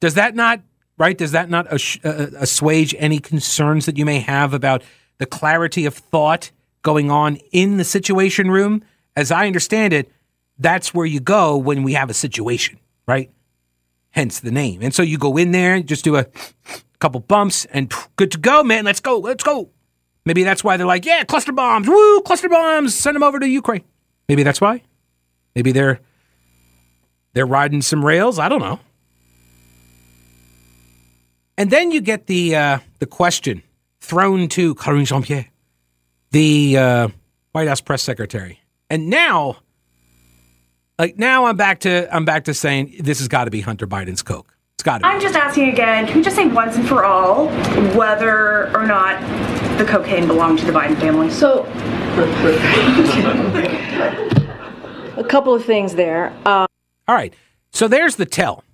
Does 0.00 0.14
that 0.14 0.34
not 0.34 0.60
right? 0.98 1.16
Does 1.16 1.32
that 1.32 1.50
not 1.50 1.66
uh, 1.72 1.78
uh, 2.04 2.26
assuage 2.38 2.94
any 2.98 3.18
concerns 3.18 3.86
that 3.86 3.96
you 3.96 4.04
may 4.04 4.20
have 4.20 4.54
about 4.54 4.82
the 5.18 5.26
clarity 5.26 5.86
of 5.86 5.94
thought 5.94 6.50
going 6.82 7.10
on 7.10 7.36
in 7.52 7.76
the 7.76 7.84
situation 7.84 8.50
room? 8.50 8.82
As 9.14 9.30
I 9.30 9.46
understand 9.46 9.92
it, 9.92 10.10
that's 10.58 10.94
where 10.94 11.06
you 11.06 11.20
go 11.20 11.56
when 11.56 11.82
we 11.82 11.94
have 11.94 12.10
a 12.10 12.14
situation, 12.14 12.78
right? 13.06 13.30
Hence 14.10 14.40
the 14.40 14.50
name. 14.50 14.82
And 14.82 14.94
so 14.94 15.02
you 15.02 15.18
go 15.18 15.36
in 15.36 15.52
there, 15.52 15.80
just 15.80 16.04
do 16.04 16.16
a 16.16 16.26
couple 16.98 17.20
bumps, 17.20 17.66
and 17.66 17.92
good 18.16 18.32
to 18.32 18.38
go, 18.38 18.62
man. 18.62 18.84
Let's 18.84 19.00
go, 19.00 19.18
let's 19.18 19.44
go. 19.44 19.70
Maybe 20.24 20.42
that's 20.42 20.64
why 20.64 20.76
they're 20.76 20.86
like, 20.86 21.04
yeah, 21.04 21.24
cluster 21.24 21.52
bombs, 21.52 21.86
woo, 21.88 22.20
cluster 22.22 22.48
bombs, 22.48 22.94
send 22.94 23.14
them 23.14 23.22
over 23.22 23.38
to 23.38 23.48
Ukraine. 23.48 23.84
Maybe 24.28 24.42
that's 24.42 24.60
why. 24.60 24.82
Maybe 25.54 25.72
they're 25.72 26.00
they're 27.36 27.44
riding 27.44 27.82
some 27.82 28.02
rails. 28.02 28.38
I 28.38 28.48
don't 28.48 28.62
know. 28.62 28.80
And 31.58 31.70
then 31.70 31.90
you 31.90 32.00
get 32.00 32.26
the 32.26 32.56
uh, 32.56 32.78
the 32.98 33.04
question 33.04 33.62
thrown 34.00 34.48
to 34.48 34.74
Karine 34.74 35.04
Jean 35.04 35.22
Pierre, 35.22 35.44
the 36.30 36.78
uh, 36.78 37.08
White 37.52 37.68
House 37.68 37.82
press 37.82 38.02
secretary, 38.02 38.60
and 38.88 39.10
now, 39.10 39.58
like 40.98 41.18
now, 41.18 41.44
I'm 41.44 41.58
back 41.58 41.80
to 41.80 42.08
I'm 42.14 42.24
back 42.24 42.44
to 42.44 42.54
saying 42.54 42.96
this 43.00 43.18
has 43.18 43.28
got 43.28 43.44
to 43.44 43.50
be 43.50 43.60
Hunter 43.60 43.86
Biden's 43.86 44.22
coke. 44.22 44.56
It's 44.76 44.82
got 44.82 45.02
to. 45.02 45.06
I'm 45.06 45.20
just 45.20 45.34
asking 45.34 45.68
again. 45.68 46.06
Can 46.06 46.16
we 46.16 46.22
just 46.22 46.36
say 46.36 46.46
once 46.46 46.76
and 46.76 46.88
for 46.88 47.04
all 47.04 47.48
whether 47.94 48.74
or 48.74 48.86
not 48.86 49.20
the 49.76 49.84
cocaine 49.84 50.26
belonged 50.26 50.60
to 50.60 50.64
the 50.64 50.72
Biden 50.72 50.98
family? 50.98 51.28
So, 51.28 51.64
a 55.18 55.24
couple 55.24 55.54
of 55.54 55.66
things 55.66 55.94
there. 55.94 56.34
Uh, 56.46 56.66
all 57.08 57.14
right. 57.14 57.34
So 57.72 57.88
there's 57.88 58.16
the 58.16 58.26
tell 58.26 58.64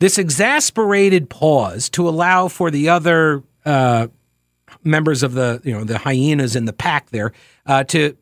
this 0.00 0.18
exasperated 0.18 1.30
pause 1.30 1.88
to 1.90 2.08
allow 2.08 2.48
for 2.48 2.70
the 2.70 2.88
other 2.88 3.42
uh, 3.64 4.08
members 4.82 5.22
of 5.22 5.32
the 5.34 5.60
you 5.64 5.72
know 5.72 5.84
the 5.84 5.98
hyenas 5.98 6.56
in 6.56 6.64
the 6.64 6.72
pack 6.72 7.10
there 7.10 7.32
uh, 7.66 7.84
to 7.84 8.16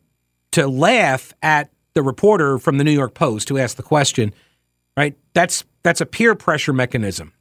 to 0.53 0.69
laugh 0.69 1.33
at 1.43 1.71
the 1.95 2.03
reporter 2.03 2.59
from 2.59 2.79
the 2.79 2.85
New 2.85 2.93
York 2.93 3.15
Post 3.15 3.49
who 3.49 3.59
asked 3.59 3.77
the 3.77 3.83
question. 3.83 4.33
Right, 4.97 5.17
that's 5.33 5.65
that's 5.83 6.01
a 6.01 6.07
peer 6.07 6.35
pressure 6.35 6.73
mechanism. 6.73 7.33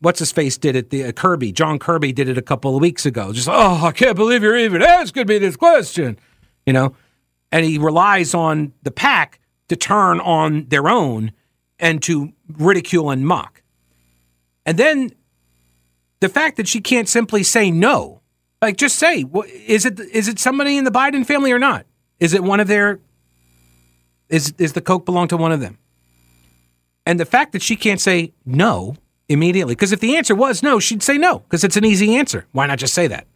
What's 0.00 0.20
his 0.20 0.32
face 0.32 0.56
did 0.56 0.74
it? 0.76 0.90
The 0.90 1.04
uh, 1.04 1.12
Kirby, 1.12 1.52
John 1.52 1.78
Kirby 1.78 2.12
did 2.12 2.28
it 2.28 2.38
a 2.38 2.42
couple 2.42 2.74
of 2.74 2.80
weeks 2.80 3.04
ago. 3.04 3.32
Just 3.32 3.48
oh, 3.48 3.84
I 3.84 3.92
can't 3.92 4.16
believe 4.16 4.42
you're 4.42 4.56
even 4.56 4.82
asking 4.82 5.26
me 5.26 5.38
this 5.38 5.56
question. 5.56 6.18
You 6.66 6.72
know, 6.72 6.94
And 7.52 7.64
he 7.64 7.78
relies 7.78 8.34
on 8.34 8.72
the 8.82 8.90
pack 8.90 9.40
to 9.68 9.76
turn 9.76 10.20
on 10.20 10.66
their 10.68 10.88
own 10.88 11.32
and 11.78 12.02
to 12.02 12.32
ridicule 12.48 13.10
and 13.10 13.26
mock. 13.26 13.62
And 14.66 14.78
then 14.78 15.10
the 16.20 16.28
fact 16.28 16.56
that 16.56 16.68
she 16.68 16.80
can't 16.80 17.08
simply 17.08 17.42
say 17.42 17.70
no, 17.70 18.20
like 18.60 18.76
just 18.76 18.96
say, 18.96 19.24
is 19.66 19.84
it 19.86 20.00
is 20.00 20.28
it 20.28 20.38
somebody 20.38 20.76
in 20.76 20.84
the 20.84 20.90
Biden 20.90 21.24
family 21.24 21.52
or 21.52 21.58
not? 21.58 21.86
Is 22.18 22.34
it 22.34 22.42
one 22.42 22.60
of 22.60 22.68
their 22.68 23.00
is 24.28 24.52
is 24.58 24.72
the 24.72 24.80
coke 24.80 25.06
belong 25.06 25.28
to 25.28 25.36
one 25.36 25.52
of 25.52 25.60
them? 25.60 25.78
And 27.06 27.18
the 27.18 27.24
fact 27.24 27.52
that 27.52 27.62
she 27.62 27.76
can't 27.76 28.00
say 28.00 28.34
no 28.44 28.96
immediately, 29.28 29.74
because 29.74 29.92
if 29.92 30.00
the 30.00 30.16
answer 30.16 30.34
was 30.34 30.62
no, 30.62 30.78
she'd 30.78 31.02
say 31.02 31.16
no, 31.16 31.38
because 31.38 31.64
it's 31.64 31.76
an 31.76 31.84
easy 31.84 32.16
answer. 32.16 32.46
Why 32.52 32.66
not 32.66 32.78
just 32.78 32.94
say 32.94 33.06
that? 33.06 33.26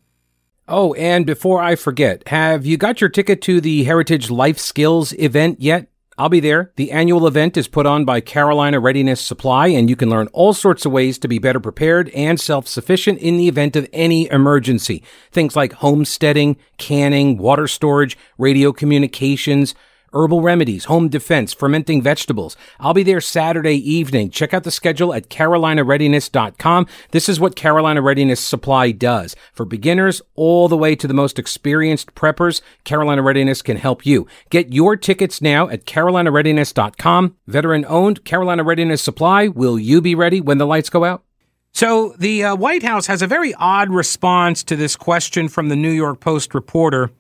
Oh, 0.69 0.95
and 0.95 1.27
before 1.27 1.63
I 1.63 1.75
forget, 1.75 2.29
have 2.29 2.65
you 2.65 2.77
got 2.77 3.01
your 3.01 3.11
ticket 3.11 3.41
to 3.43 3.61
the 3.61 3.85
Heritage 3.85 4.31
Life 4.31 4.59
Skills 4.59 5.13
event 5.15 5.61
yet? 5.61 5.89
I'll 6.19 6.29
be 6.29 6.41
there. 6.41 6.73
The 6.77 6.91
annual 6.91 7.27
event 7.27 7.57
is 7.57 7.69
put 7.69 7.87
on 7.87 8.05
by 8.05 8.21
Carolina 8.21 8.79
Readiness 8.81 9.21
Supply, 9.21 9.69
and 9.69 9.89
you 9.89 9.97
can 9.97 10.11
learn 10.11 10.29
all 10.33 10.53
sorts 10.53 10.85
of 10.85 10.93
ways 10.93 11.19
to 11.19 11.29
be 11.29 11.39
better 11.39 11.61
prepared 11.61 12.11
and 12.11 12.39
self 12.39 12.69
sufficient 12.69 13.19
in 13.21 13.39
the 13.39 13.49
event 13.49 13.77
of 13.77 13.89
any 13.93 14.31
emergency. 14.31 15.03
Things 15.31 15.57
like 15.57 15.73
homesteading, 15.73 16.59
canning, 16.77 17.39
water 17.39 17.67
storage, 17.67 18.19
radio 18.37 18.73
communications, 18.73 19.75
herbal 20.13 20.43
remedies, 20.43 20.87
home 20.87 21.09
defense, 21.09 21.53
fermenting 21.53 22.03
vegetables. 22.03 22.57
I'll 22.81 22.95
be 22.95 23.03
there 23.03 23.21
Saturday 23.21 23.77
evening. 23.77 24.31
Check 24.31 24.53
out 24.55 24.65
the 24.65 24.71
schedule 24.71 25.15
at 25.15 25.29
carolinareadiness.com. 25.29 26.87
This 27.11 27.29
is 27.29 27.41
what 27.41 27.57
Carolina 27.57 28.03
Readiness 28.03 28.41
Supply 28.41 28.91
does. 28.91 29.37
For 29.53 29.65
beginners 29.65 30.23
all 30.35 30.69
the 30.69 30.77
way 30.77 30.95
to 30.97 31.07
the 31.07 31.15
most 31.15 31.39
experienced 31.39 32.15
preppers, 32.15 32.61
Carolina 32.85 33.23
Readiness 33.23 33.63
can 33.63 33.77
help 33.77 34.07
you. 34.07 34.27
Get 34.51 34.73
your 34.73 34.97
tickets 34.97 35.41
now 35.41 35.69
at 35.69 35.85
carolinareadiness.com. 35.85 37.37
Veteran 37.47 37.85
owned 37.89 38.25
Carolina 38.25 38.65
Readiness 38.65 39.03
Supply. 39.03 39.49
Will 39.49 39.79
you 39.79 40.01
be 40.01 40.15
ready 40.15 40.41
when 40.41 40.59
the 40.59 40.67
lights 40.67 40.91
go 40.91 41.05
out? 41.05 41.25
So 41.73 42.15
the 42.19 42.45
uh, 42.45 42.57
White 42.57 42.83
House 42.83 43.07
has 43.07 43.23
a 43.23 43.27
very 43.27 43.55
odd 43.55 43.91
response 43.91 44.63
to 44.65 44.77
this 44.77 44.95
question 44.95 45.49
from 45.49 45.69
the 45.69 45.77
New 45.77 45.91
York 45.91 46.21
Post 46.21 46.55
reporter, 46.55 47.11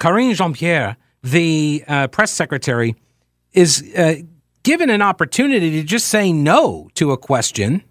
Karine 0.00 0.34
Jean 0.34 0.52
Pierre 0.52 0.96
the 1.22 1.84
uh, 1.86 2.08
press 2.08 2.30
secretary 2.30 2.96
is 3.52 3.82
uh, 3.96 4.16
given 4.62 4.90
an 4.90 5.02
opportunity 5.02 5.70
to 5.70 5.82
just 5.82 6.08
say 6.08 6.32
no 6.32 6.88
to 6.94 7.12
a 7.12 7.16
question, 7.16 7.82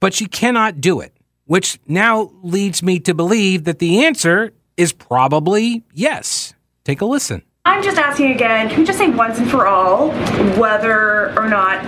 but 0.00 0.14
she 0.14 0.26
cannot 0.26 0.80
do 0.80 1.00
it, 1.00 1.16
which 1.46 1.78
now 1.86 2.30
leads 2.42 2.82
me 2.82 3.00
to 3.00 3.14
believe 3.14 3.64
that 3.64 3.78
the 3.78 4.04
answer 4.04 4.52
is 4.76 4.92
probably 4.92 5.84
yes. 5.92 6.54
Take 6.84 7.00
a 7.00 7.06
listen. 7.06 7.42
I'm 7.66 7.82
just 7.82 7.96
asking 7.96 8.32
again, 8.32 8.68
can 8.68 8.80
we 8.80 8.84
just 8.84 8.98
say 8.98 9.08
once 9.08 9.38
and 9.38 9.50
for 9.50 9.66
all 9.66 10.10
whether 10.58 11.34
or 11.38 11.48
not 11.48 11.82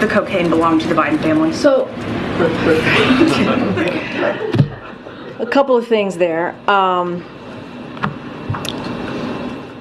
the 0.00 0.06
cocaine 0.06 0.50
belonged 0.50 0.82
to 0.82 0.88
the 0.88 0.94
Biden 0.94 1.18
family? 1.22 1.50
So, 1.52 1.86
a 5.38 5.46
couple 5.46 5.78
of 5.78 5.86
things 5.86 6.18
there. 6.18 6.54
Um, 6.68 7.24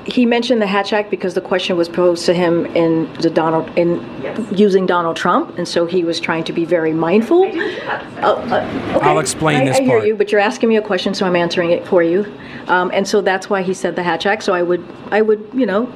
he 0.06 0.26
mentioned 0.26 0.62
the 0.62 0.68
Hatch 0.68 0.92
Act 0.92 1.10
because 1.10 1.34
the 1.34 1.42
question 1.42 1.78
was 1.78 1.88
posed 1.88 2.26
to 2.26 2.34
him 2.34 2.66
in 2.68 3.12
the 3.16 3.30
Donald 3.30 3.70
in 3.78 4.00
yes. 4.22 4.40
using 4.52 4.86
Donald 4.86 5.16
Trump, 5.16 5.58
and 5.58 5.68
so 5.68 5.86
he 5.86 6.04
was 6.04 6.20
trying 6.20 6.44
to 6.46 6.54
be 6.54 6.66
very 6.66 6.94
mindful. 6.94 7.44
Uh, 7.44 8.22
uh, 8.22 8.94
okay. 8.96 9.06
I'll 9.06 9.20
explain 9.20 9.62
I, 9.62 9.66
this 9.66 9.78
I 9.78 9.86
part. 9.86 10.02
hear 10.02 10.08
you, 10.08 10.16
but 10.16 10.32
you're 10.32 10.42
asking 10.42 10.70
me 10.70 10.78
a 10.78 10.82
question, 10.82 11.14
so 11.14 11.26
I'm 11.26 11.36
answering 11.36 11.72
it 11.72 11.88
for 11.88 12.04
you. 12.04 12.26
Um, 12.68 12.92
and 12.94 13.08
so 13.08 13.22
that's 13.22 13.50
why 13.50 13.62
he 13.62 13.74
said 13.74 13.96
the 13.96 14.04
Hatch 14.04 14.26
Act. 14.26 14.44
So 14.44 14.54
I 14.54 14.64
would, 14.64 14.84
I 15.12 15.22
would, 15.22 15.50
you 15.54 15.66
know, 15.66 15.92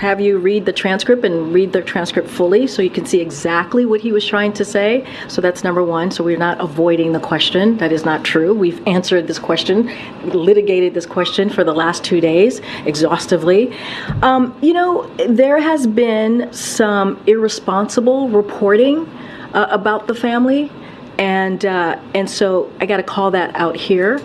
have 0.00 0.18
you 0.18 0.38
read 0.38 0.64
the 0.64 0.72
transcript 0.72 1.26
and 1.26 1.52
read 1.52 1.74
the 1.74 1.82
transcript 1.82 2.26
fully 2.26 2.66
so 2.66 2.80
you 2.80 2.88
can 2.88 3.04
see 3.04 3.20
exactly 3.20 3.84
what 3.84 4.00
he 4.00 4.12
was 4.12 4.26
trying 4.26 4.50
to 4.54 4.64
say. 4.64 5.06
So 5.28 5.42
that's 5.42 5.62
number 5.62 5.84
one. 5.84 6.10
So 6.10 6.24
we're 6.24 6.38
not 6.38 6.58
avoiding 6.58 7.12
the 7.12 7.20
question. 7.20 7.76
That 7.76 7.92
is 7.92 8.06
not 8.06 8.24
true. 8.24 8.54
We've 8.54 8.80
answered 8.86 9.26
this 9.26 9.38
question, 9.38 9.90
litigated 10.24 10.94
this 10.94 11.04
question 11.04 11.50
for 11.50 11.64
the 11.64 11.74
last 11.74 12.02
two 12.02 12.18
days 12.18 12.62
exhaustively. 12.86 13.76
Um, 14.22 14.58
you 14.62 14.72
know, 14.72 15.06
there 15.28 15.60
has 15.60 15.86
been 15.86 16.50
some 16.50 17.22
irresponsible 17.26 18.30
reporting 18.30 19.06
uh, 19.52 19.66
about 19.70 20.06
the 20.06 20.14
family. 20.14 20.72
And, 21.18 21.66
uh, 21.66 22.00
and 22.14 22.30
so 22.30 22.72
I 22.80 22.86
got 22.86 22.96
to 22.96 23.02
call 23.02 23.30
that 23.32 23.54
out 23.54 23.76
here. 23.76 24.18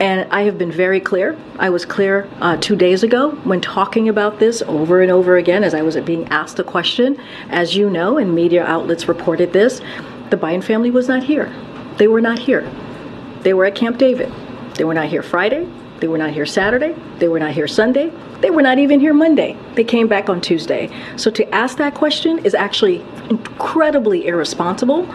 And 0.00 0.30
I 0.32 0.42
have 0.42 0.58
been 0.58 0.70
very 0.70 1.00
clear. 1.00 1.36
I 1.58 1.70
was 1.70 1.84
clear 1.84 2.28
uh, 2.40 2.56
two 2.58 2.76
days 2.76 3.02
ago 3.02 3.32
when 3.42 3.60
talking 3.60 4.08
about 4.08 4.38
this 4.38 4.62
over 4.62 5.02
and 5.02 5.10
over 5.10 5.36
again 5.36 5.64
as 5.64 5.74
I 5.74 5.82
was 5.82 5.96
being 5.96 6.28
asked 6.28 6.60
a 6.60 6.64
question. 6.64 7.20
As 7.50 7.74
you 7.74 7.90
know, 7.90 8.16
and 8.16 8.32
media 8.32 8.64
outlets 8.64 9.08
reported 9.08 9.52
this, 9.52 9.80
the 10.30 10.36
Biden 10.36 10.62
family 10.62 10.92
was 10.92 11.08
not 11.08 11.24
here. 11.24 11.52
They 11.96 12.06
were 12.06 12.20
not 12.20 12.38
here. 12.38 12.70
They 13.40 13.54
were 13.54 13.64
at 13.64 13.74
Camp 13.74 13.98
David. 13.98 14.32
They 14.76 14.84
were 14.84 14.94
not 14.94 15.08
here 15.08 15.22
Friday. 15.22 15.68
They 15.98 16.06
were 16.06 16.18
not 16.18 16.30
here 16.30 16.46
Saturday. 16.46 16.94
They 17.18 17.26
were 17.26 17.40
not 17.40 17.50
here 17.50 17.66
Sunday. 17.66 18.12
They 18.40 18.50
were 18.50 18.62
not 18.62 18.78
even 18.78 19.00
here 19.00 19.12
Monday. 19.12 19.56
They 19.74 19.82
came 19.82 20.06
back 20.06 20.28
on 20.28 20.40
Tuesday. 20.40 20.90
So 21.16 21.28
to 21.32 21.52
ask 21.52 21.76
that 21.78 21.94
question 21.94 22.38
is 22.44 22.54
actually 22.54 23.04
incredibly 23.30 24.28
irresponsible. 24.28 25.12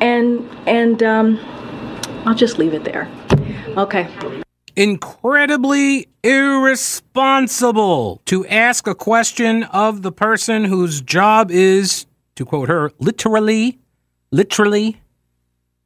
And, 0.00 0.48
and 0.66 1.00
um, 1.04 1.38
I'll 2.26 2.34
just 2.34 2.58
leave 2.58 2.74
it 2.74 2.82
there. 2.82 3.08
Okay. 3.76 4.08
Incredibly 4.76 6.08
irresponsible 6.22 8.20
to 8.26 8.46
ask 8.46 8.86
a 8.86 8.94
question 8.94 9.64
of 9.64 10.02
the 10.02 10.12
person 10.12 10.64
whose 10.64 11.00
job 11.00 11.50
is, 11.50 12.06
to 12.36 12.44
quote 12.44 12.68
her, 12.68 12.92
literally, 12.98 13.78
literally, 14.30 15.00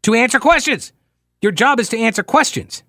to 0.03 0.15
answer 0.15 0.39
questions. 0.39 0.93
Your 1.43 1.53
job 1.53 1.81
is 1.81 1.89
to 1.91 1.99
answer 1.99 2.23
questions. 2.23 2.83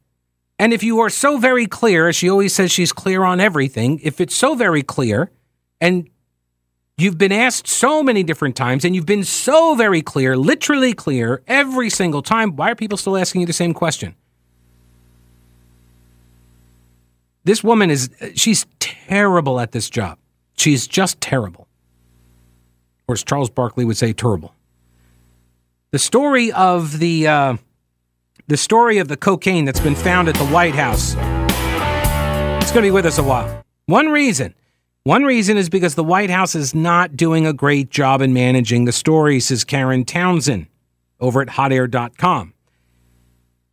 And 0.57 0.71
if 0.71 0.83
you 0.83 0.99
are 1.01 1.09
so 1.09 1.37
very 1.37 1.65
clear, 1.65 2.07
as 2.07 2.15
she 2.15 2.29
always 2.29 2.53
says 2.53 2.71
she's 2.71 2.93
clear 2.93 3.23
on 3.23 3.39
everything, 3.39 3.99
if 4.03 4.21
it's 4.21 4.35
so 4.35 4.55
very 4.55 4.83
clear 4.83 5.29
and 5.81 6.09
you've 6.97 7.17
been 7.17 7.33
asked 7.33 7.67
so 7.67 8.01
many 8.01 8.23
different 8.23 8.55
times 8.55 8.85
and 8.85 8.95
you've 8.95 9.05
been 9.05 9.25
so 9.25 9.75
very 9.75 10.01
clear, 10.01 10.37
literally 10.37 10.93
clear 10.93 11.43
every 11.47 11.89
single 11.89 12.21
time, 12.21 12.55
why 12.55 12.71
are 12.71 12.75
people 12.75 12.97
still 12.97 13.17
asking 13.17 13.41
you 13.41 13.47
the 13.47 13.53
same 13.53 13.73
question? 13.73 14.15
This 17.45 17.63
woman 17.63 17.91
is, 17.91 18.09
she's 18.33 18.65
terrible 18.79 19.59
at 19.59 19.71
this 19.71 19.89
job. 19.89 20.17
She's 20.57 20.87
just 20.87 21.21
terrible. 21.21 21.67
Or 23.07 23.13
as 23.13 23.23
Charles 23.23 23.51
Barkley 23.51 23.85
would 23.85 23.97
say, 23.97 24.13
terrible. 24.13 24.53
The 25.91 25.99
story 25.99 26.51
of 26.51 26.97
the, 26.97 27.27
uh, 27.27 27.57
the 28.47 28.57
story 28.57 28.97
of 28.97 29.07
the 29.07 29.15
cocaine 29.15 29.63
that's 29.63 29.79
been 29.79 29.95
found 29.95 30.27
at 30.27 30.35
the 30.35 30.45
White 30.47 30.73
House, 30.73 31.13
it's 32.63 32.71
going 32.71 32.83
to 32.83 32.87
be 32.87 32.91
with 32.91 33.05
us 33.05 33.19
a 33.19 33.23
while. 33.23 33.63
One 33.85 34.09
reason, 34.09 34.55
one 35.03 35.23
reason 35.23 35.55
is 35.55 35.69
because 35.69 35.93
the 35.93 36.03
White 36.03 36.31
House 36.31 36.55
is 36.55 36.73
not 36.73 37.15
doing 37.15 37.45
a 37.45 37.53
great 37.53 37.91
job 37.91 38.21
in 38.21 38.33
managing 38.33 38.85
the 38.85 38.91
story, 38.91 39.39
says 39.39 39.63
Karen 39.63 40.03
Townsend 40.03 40.65
over 41.19 41.43
at 41.43 41.49
hotair.com. 41.49 42.53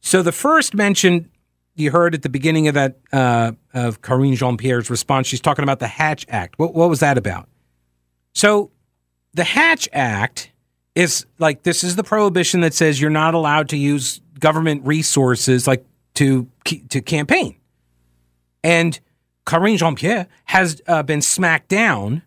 So 0.02 0.22
the 0.22 0.32
first 0.32 0.74
mention 0.74 1.30
you 1.74 1.90
heard 1.90 2.14
at 2.14 2.22
the 2.22 2.28
beginning 2.28 2.68
of 2.68 2.74
that 2.74 2.98
uh, 3.12 3.52
of 3.74 4.02
Karine 4.02 4.34
Jean 4.34 4.56
Pierre's 4.56 4.90
response. 4.90 5.26
She's 5.26 5.40
talking 5.40 5.62
about 5.62 5.78
the 5.78 5.86
Hatch 5.86 6.26
Act. 6.28 6.58
What, 6.58 6.74
what 6.74 6.88
was 6.88 7.00
that 7.00 7.18
about? 7.18 7.48
So, 8.34 8.70
the 9.34 9.44
Hatch 9.44 9.88
Act 9.92 10.50
is 10.94 11.26
like 11.38 11.62
this 11.62 11.82
is 11.82 11.96
the 11.96 12.04
prohibition 12.04 12.60
that 12.60 12.74
says 12.74 13.00
you're 13.00 13.10
not 13.10 13.34
allowed 13.34 13.68
to 13.70 13.76
use 13.76 14.20
government 14.38 14.84
resources 14.84 15.66
like 15.66 15.84
to 16.14 16.46
to 16.88 17.00
campaign. 17.00 17.56
And 18.62 18.98
Karine 19.46 19.76
Jean 19.76 19.96
Pierre 19.96 20.28
has 20.44 20.80
uh, 20.86 21.02
been 21.02 21.22
smacked 21.22 21.68
down 21.68 22.22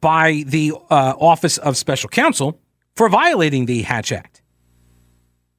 by 0.00 0.44
the 0.46 0.72
uh, 0.90 1.14
Office 1.18 1.58
of 1.58 1.76
Special 1.76 2.08
Counsel 2.08 2.60
for 2.96 3.08
violating 3.08 3.66
the 3.66 3.82
Hatch 3.82 4.12
Act 4.12 4.42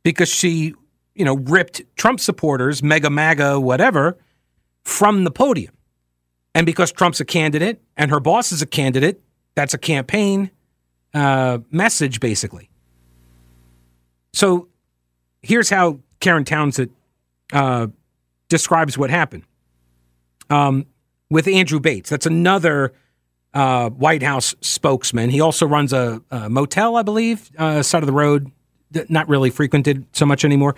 because 0.04 0.30
she 0.30 0.74
you 1.20 1.26
know, 1.26 1.36
ripped 1.36 1.82
Trump 1.98 2.22
supporters, 2.22 2.82
mega 2.82 3.10
MAGA, 3.10 3.60
whatever, 3.60 4.18
from 4.86 5.26
the 5.26 5.32
podium. 5.32 5.76
And 6.56 6.66
because 6.66 6.94
Trump's 6.94 7.20
a 7.20 7.26
candidate 7.26 7.82
and 7.98 8.10
her 8.10 8.22
boss 8.22 8.54
is 8.54 8.62
a 8.62 8.66
candidate, 8.66 9.22
that's 9.54 9.74
a 9.74 9.78
campaign 9.78 10.50
uh, 11.14 11.60
message, 11.72 12.22
basically. 12.22 12.70
So 14.32 14.70
here's 15.42 15.70
how 15.70 16.00
Karen 16.22 16.46
Townsend 16.46 16.92
uh, 17.52 17.88
describes 18.48 18.98
what 18.98 19.10
happened 19.10 19.44
um, 20.50 20.86
with 21.30 21.50
Andrew 21.50 21.82
Bates. 21.82 22.10
That's 22.10 22.28
another 22.28 22.94
uh, 23.54 23.90
White 23.90 24.24
House 24.24 24.56
spokesman. 24.62 25.32
He 25.32 25.42
also 25.42 25.68
runs 25.68 25.92
a, 25.92 26.22
a 26.32 26.50
motel, 26.50 26.96
I 26.96 27.02
believe, 27.04 27.52
uh, 27.58 27.84
side 27.84 28.04
of 28.04 28.08
the 28.08 28.14
road, 28.14 28.52
not 29.10 29.28
really 29.28 29.50
frequented 29.50 30.06
so 30.14 30.26
much 30.26 30.46
anymore. 30.46 30.76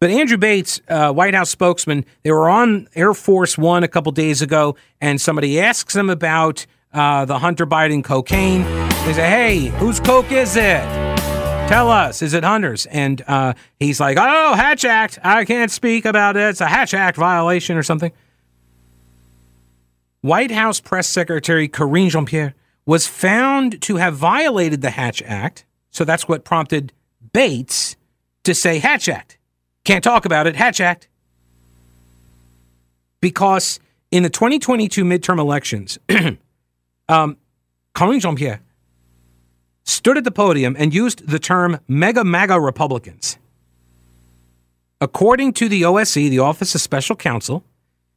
But 0.00 0.10
Andrew 0.10 0.36
Bates, 0.36 0.80
uh, 0.88 1.12
White 1.12 1.34
House 1.34 1.50
spokesman, 1.50 2.04
they 2.22 2.30
were 2.30 2.48
on 2.48 2.88
Air 2.94 3.14
Force 3.14 3.56
One 3.56 3.84
a 3.84 3.88
couple 3.88 4.12
days 4.12 4.42
ago, 4.42 4.76
and 5.00 5.20
somebody 5.20 5.60
asks 5.60 5.94
him 5.94 6.10
about 6.10 6.66
uh, 6.92 7.24
the 7.24 7.38
Hunter 7.38 7.66
Biden 7.66 8.02
cocaine. 8.04 8.62
They 9.06 9.12
say, 9.14 9.28
"Hey, 9.28 9.58
whose 9.78 10.00
coke 10.00 10.30
is 10.30 10.56
it? 10.56 10.82
Tell 11.68 11.90
us, 11.90 12.20
is 12.22 12.34
it 12.34 12.44
Hunter's?" 12.44 12.86
And 12.86 13.22
uh, 13.26 13.54
he's 13.78 14.00
like, 14.00 14.18
"Oh, 14.20 14.54
Hatch 14.54 14.84
Act. 14.84 15.18
I 15.22 15.44
can't 15.44 15.70
speak 15.70 16.04
about 16.04 16.36
it. 16.36 16.42
It's 16.50 16.60
a 16.60 16.66
Hatch 16.66 16.92
Act 16.92 17.16
violation 17.16 17.76
or 17.76 17.82
something." 17.82 18.12
White 20.20 20.50
House 20.50 20.80
Press 20.80 21.06
Secretary 21.08 21.68
Karine 21.68 22.08
Jean 22.08 22.24
Pierre 22.24 22.54
was 22.86 23.06
found 23.06 23.80
to 23.82 23.96
have 23.96 24.16
violated 24.16 24.80
the 24.80 24.90
Hatch 24.90 25.22
Act. 25.22 25.64
So 25.90 26.04
that's 26.04 26.26
what 26.26 26.44
prompted 26.44 26.92
Bates 27.32 27.96
to 28.44 28.54
say 28.54 28.78
Hatch 28.78 29.08
Act. 29.08 29.38
Can't 29.84 30.02
talk 30.02 30.24
about 30.24 30.46
it, 30.46 30.56
Hatch 30.56 30.80
Act. 30.80 31.08
Because 33.20 33.80
in 34.10 34.22
the 34.22 34.30
2022 34.30 35.04
midterm 35.04 35.38
elections, 35.38 35.98
um, 37.08 37.36
Karine 37.94 38.20
Jean 38.20 38.36
Pierre 38.36 38.60
stood 39.84 40.16
at 40.16 40.24
the 40.24 40.30
podium 40.30 40.74
and 40.78 40.94
used 40.94 41.26
the 41.28 41.38
term 41.38 41.80
mega 41.86 42.24
MAGA 42.24 42.60
Republicans. 42.60 43.38
According 45.00 45.52
to 45.54 45.68
the 45.68 45.82
OSC, 45.82 46.30
the 46.30 46.38
Office 46.38 46.74
of 46.74 46.80
Special 46.80 47.14
Counsel, 47.14 47.64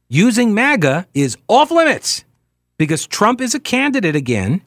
using 0.08 0.54
MAGA 0.54 1.06
is 1.12 1.36
off 1.48 1.70
limits 1.70 2.24
because 2.78 3.06
Trump 3.06 3.40
is 3.40 3.54
a 3.54 3.60
candidate 3.60 4.16
again 4.16 4.62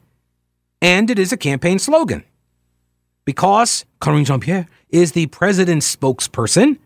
and 0.80 1.10
it 1.10 1.18
is 1.18 1.32
a 1.32 1.36
campaign 1.36 1.78
slogan. 1.78 2.24
Because 3.24 3.84
Karine 4.00 4.24
Jean 4.24 4.40
Pierre 4.40 4.68
is 4.90 5.12
the 5.12 5.26
president's 5.26 5.94
spokesperson, 5.94 6.78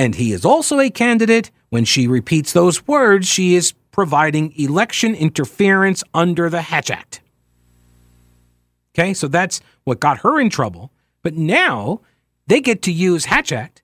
and 0.00 0.14
he 0.14 0.32
is 0.32 0.46
also 0.46 0.80
a 0.80 0.88
candidate, 0.88 1.50
when 1.68 1.84
she 1.84 2.08
repeats 2.08 2.54
those 2.54 2.86
words, 2.88 3.28
she 3.28 3.54
is 3.54 3.72
providing 3.92 4.50
election 4.56 5.14
interference 5.14 6.02
under 6.14 6.48
the 6.48 6.62
Hatch 6.62 6.90
Act. 6.90 7.20
Okay, 8.94 9.12
so 9.12 9.28
that's 9.28 9.60
what 9.84 10.00
got 10.00 10.20
her 10.20 10.40
in 10.40 10.48
trouble. 10.48 10.90
But 11.22 11.34
now 11.34 12.00
they 12.46 12.62
get 12.62 12.80
to 12.82 12.90
use 12.90 13.26
Hatch 13.26 13.52
Act 13.52 13.82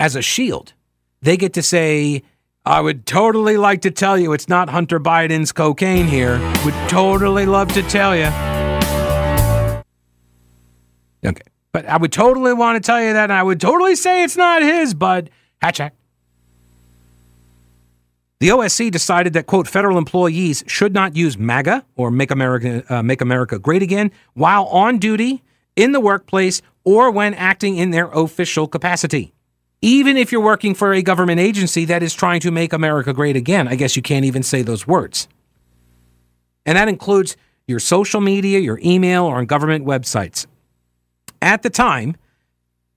as 0.00 0.16
a 0.16 0.20
shield. 0.20 0.72
They 1.20 1.36
get 1.36 1.52
to 1.52 1.62
say, 1.62 2.24
I 2.66 2.80
would 2.80 3.06
totally 3.06 3.56
like 3.56 3.82
to 3.82 3.92
tell 3.92 4.18
you 4.18 4.32
it's 4.32 4.48
not 4.48 4.68
Hunter 4.68 4.98
Biden's 4.98 5.52
cocaine 5.52 6.08
here. 6.08 6.40
Would 6.64 6.74
totally 6.88 7.46
love 7.46 7.72
to 7.74 7.82
tell 7.84 8.16
you. 8.16 8.26
Okay. 11.24 11.42
But 11.70 11.86
I 11.86 11.98
would 11.98 12.10
totally 12.10 12.52
want 12.52 12.82
to 12.82 12.84
tell 12.84 13.00
you 13.00 13.12
that, 13.12 13.30
and 13.30 13.32
I 13.32 13.44
would 13.44 13.60
totally 13.60 13.94
say 13.94 14.24
it's 14.24 14.36
not 14.36 14.62
his, 14.62 14.92
but 14.92 15.28
hatch 15.62 15.80
act. 15.80 15.96
The 18.40 18.48
OSC 18.48 18.90
decided 18.90 19.34
that, 19.34 19.46
quote, 19.46 19.68
federal 19.68 19.98
employees 19.98 20.64
should 20.66 20.92
not 20.92 21.14
use 21.14 21.38
MAGA 21.38 21.84
or 21.94 22.10
Make 22.10 22.32
America, 22.32 22.82
uh, 22.92 23.02
Make 23.02 23.20
America 23.20 23.58
Great 23.58 23.82
Again 23.82 24.10
while 24.34 24.64
on 24.64 24.98
duty, 24.98 25.42
in 25.76 25.92
the 25.92 26.00
workplace, 26.00 26.60
or 26.84 27.10
when 27.10 27.34
acting 27.34 27.76
in 27.76 27.92
their 27.92 28.08
official 28.08 28.66
capacity 28.66 29.32
even 29.82 30.16
if 30.16 30.30
you're 30.30 30.40
working 30.40 30.74
for 30.74 30.92
a 30.92 31.02
government 31.02 31.40
agency 31.40 31.84
that 31.84 32.02
is 32.02 32.14
trying 32.14 32.40
to 32.40 32.52
make 32.52 32.72
America 32.72 33.12
great 33.12 33.36
again. 33.36 33.66
I 33.66 33.74
guess 33.74 33.96
you 33.96 34.02
can't 34.02 34.24
even 34.24 34.44
say 34.44 34.62
those 34.62 34.86
words. 34.86 35.26
And 36.64 36.78
that 36.78 36.88
includes 36.88 37.36
your 37.66 37.80
social 37.80 38.20
media, 38.20 38.60
your 38.60 38.78
email, 38.84 39.24
or 39.24 39.36
on 39.36 39.46
government 39.46 39.84
websites. 39.84 40.46
At 41.42 41.62
the 41.62 41.70
time, 41.70 42.16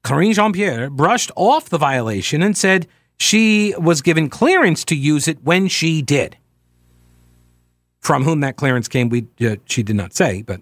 Karine 0.05 0.33
Jean 0.33 0.53
Pierre 0.53 0.91
brushed 0.91 1.31
off 1.35 1.67
the 1.67 1.79
violation 1.79 2.43
and 2.43 2.55
said 2.55 2.87
she 3.17 3.73
was 3.79 4.03
given 4.03 4.29
clearance 4.29 4.85
to 4.85 4.95
use 4.95 5.27
it 5.27 5.43
when 5.43 5.67
she 5.67 6.03
did. 6.03 6.37
From 8.01 8.23
whom 8.23 8.41
that 8.41 8.55
clearance 8.55 8.87
came, 8.87 9.09
we 9.09 9.25
uh, 9.41 9.55
she 9.65 9.81
did 9.81 9.95
not 9.95 10.13
say, 10.13 10.43
but 10.43 10.61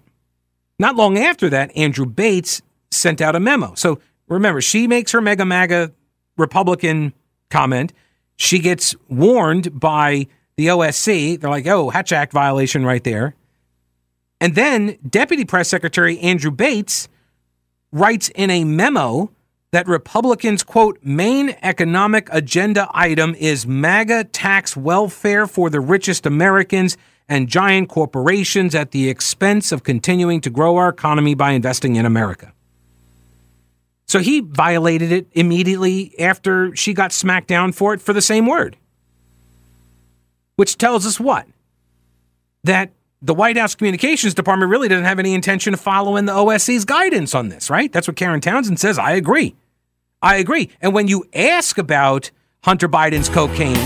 not 0.78 0.96
long 0.96 1.18
after 1.18 1.50
that, 1.50 1.76
Andrew 1.76 2.06
Bates 2.06 2.62
sent 2.90 3.20
out 3.20 3.36
a 3.36 3.40
memo. 3.40 3.74
So 3.74 4.00
remember, 4.28 4.62
she 4.62 4.88
makes 4.88 5.12
her 5.12 5.20
mega 5.20 5.44
MAGA 5.44 5.92
Republican 6.38 7.12
comment. 7.50 7.92
She 8.36 8.58
gets 8.58 8.96
warned 9.10 9.78
by 9.78 10.26
the 10.56 10.68
OSC. 10.68 11.38
They're 11.38 11.50
like, 11.50 11.66
oh, 11.66 11.90
Hatch 11.90 12.12
Act 12.12 12.32
violation 12.32 12.86
right 12.86 13.04
there. 13.04 13.34
And 14.40 14.54
then 14.54 14.96
Deputy 15.06 15.44
Press 15.44 15.68
Secretary 15.68 16.18
Andrew 16.20 16.50
Bates 16.50 17.08
writes 17.92 18.30
in 18.34 18.48
a 18.50 18.64
memo 18.64 19.30
that 19.74 19.88
Republicans' 19.88 20.62
quote, 20.62 21.00
main 21.02 21.56
economic 21.60 22.28
agenda 22.30 22.88
item 22.92 23.34
is 23.34 23.66
MAGA 23.66 24.22
tax 24.22 24.76
welfare 24.76 25.48
for 25.48 25.68
the 25.68 25.80
richest 25.80 26.26
Americans 26.26 26.96
and 27.28 27.48
giant 27.48 27.88
corporations 27.88 28.76
at 28.76 28.92
the 28.92 29.08
expense 29.08 29.72
of 29.72 29.82
continuing 29.82 30.40
to 30.42 30.48
grow 30.48 30.76
our 30.76 30.90
economy 30.90 31.34
by 31.34 31.50
investing 31.50 31.96
in 31.96 32.06
America. 32.06 32.52
So 34.06 34.20
he 34.20 34.38
violated 34.38 35.10
it 35.10 35.26
immediately 35.32 36.16
after 36.20 36.76
she 36.76 36.94
got 36.94 37.10
smacked 37.10 37.48
down 37.48 37.72
for 37.72 37.94
it 37.94 38.00
for 38.00 38.12
the 38.12 38.22
same 38.22 38.46
word. 38.46 38.76
Which 40.54 40.78
tells 40.78 41.04
us 41.04 41.18
what? 41.18 41.48
That 42.62 42.92
the 43.20 43.34
White 43.34 43.56
House 43.56 43.74
Communications 43.74 44.34
Department 44.34 44.70
really 44.70 44.86
doesn't 44.86 45.04
have 45.04 45.18
any 45.18 45.34
intention 45.34 45.74
of 45.74 45.80
following 45.80 46.26
the 46.26 46.32
OSC's 46.32 46.84
guidance 46.84 47.34
on 47.34 47.48
this, 47.48 47.70
right? 47.70 47.92
That's 47.92 48.06
what 48.06 48.16
Karen 48.16 48.40
Townsend 48.40 48.78
says. 48.78 49.00
I 49.00 49.14
agree. 49.14 49.56
I 50.24 50.36
agree. 50.36 50.70
And 50.80 50.94
when 50.94 51.06
you 51.06 51.26
ask 51.34 51.76
about 51.76 52.30
Hunter 52.62 52.88
Biden's 52.88 53.28
cocaine, 53.28 53.76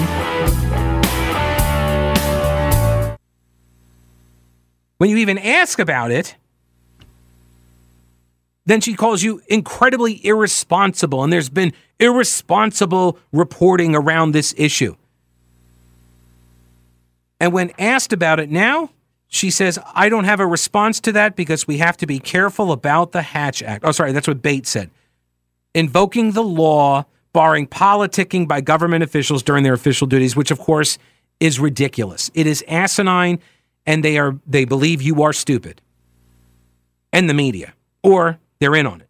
when 4.99 5.11
you 5.11 5.17
even 5.17 5.37
ask 5.37 5.81
about 5.81 6.13
it, 6.13 6.37
then 8.67 8.81
she 8.81 8.95
calls 8.95 9.25
you 9.25 9.43
incredibly 9.49 10.25
irresponsible. 10.25 11.25
And 11.25 11.33
there's 11.33 11.49
been 11.49 11.73
irresponsible 11.99 13.19
reporting 13.33 13.97
around 13.97 14.31
this 14.31 14.55
issue. 14.57 14.95
And 17.41 17.53
when 17.53 17.73
asked 17.81 18.13
about 18.13 18.39
it 18.39 18.49
now, 18.49 18.91
she 19.27 19.51
says, 19.51 19.77
I 19.93 20.09
don't 20.09 20.25
have 20.25 20.39
a 20.39 20.47
response 20.47 21.01
to 21.01 21.13
that 21.13 21.35
because 21.35 21.67
we 21.67 21.79
have 21.79 21.97
to 21.97 22.07
be 22.07 22.21
careful 22.21 22.71
about 22.71 23.11
the 23.11 23.23
Hatch 23.23 23.61
Act. 23.61 23.85
Oh, 23.85 23.91
sorry, 23.91 24.13
that's 24.13 24.29
what 24.29 24.41
Bates 24.41 24.71
said. 24.71 24.91
Invoking 25.75 26.33
the 26.33 26.43
law, 26.43 27.05
barring 27.33 27.67
politicking 27.67 28.49
by 28.49 28.61
government 28.61 29.05
officials 29.05 29.43
during 29.43 29.65
their 29.65 29.75
official 29.75 30.07
duties, 30.07 30.35
which 30.35 30.51
of 30.51 30.59
course 30.59 30.99
is 31.41 31.61
ridiculous. 31.61 32.31
It 32.35 32.47
is 32.47 32.65
asinine, 32.67 33.39
and 33.87 34.05
they 34.05 34.19
are 34.19 34.39
they 34.47 34.65
believe 34.65 35.03
you 35.03 35.23
are 35.23 35.33
stupid. 35.33 35.81
And 37.13 37.29
the 37.29 37.35
media. 37.35 37.75
Or 38.03 38.39
they're 38.61 38.75
in 38.75 38.87
on 38.87 39.01
it. 39.01 39.09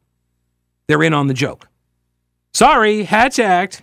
They're 0.87 1.03
in 1.03 1.15
on 1.15 1.27
the 1.27 1.35
joke. 1.35 1.69
Sorry, 2.55 3.05
Hatch 3.05 3.39
Act. 3.39 3.83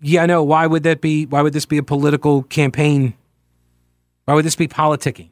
Yeah, 0.00 0.26
no. 0.26 0.42
Why 0.42 0.66
would 0.66 0.82
that 0.82 1.00
be? 1.00 1.26
Why 1.26 1.40
would 1.42 1.52
this 1.52 1.66
be 1.66 1.78
a 1.78 1.82
political 1.82 2.42
campaign? 2.44 3.14
Why 4.26 4.34
would 4.34 4.44
this 4.44 4.56
be 4.56 4.68
politicking? 4.68 5.30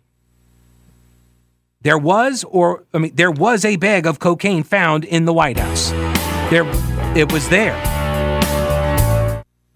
There 1.83 1.99
was, 1.99 2.45
or 2.45 2.85
I 2.95 2.99
mean, 2.99 3.15
there 3.15 3.31
was 3.31 3.65
a 3.65 3.77
bag 3.77 4.07
of 4.07 4.19
cocaine 4.19 4.63
found 4.63 5.05
in 5.05 5.25
the 5.25 5.33
White 5.33 5.59
House. 5.59 5.91
There, 6.51 6.65
it 7.17 7.33
was 7.33 7.49
there. 7.49 7.75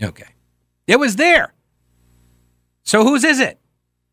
Okay, 0.03 0.29
it 0.87 0.99
was 0.99 1.17
there. 1.17 1.53
So 2.85 3.05
whose 3.05 3.25
is 3.25 3.41
it? 3.41 3.59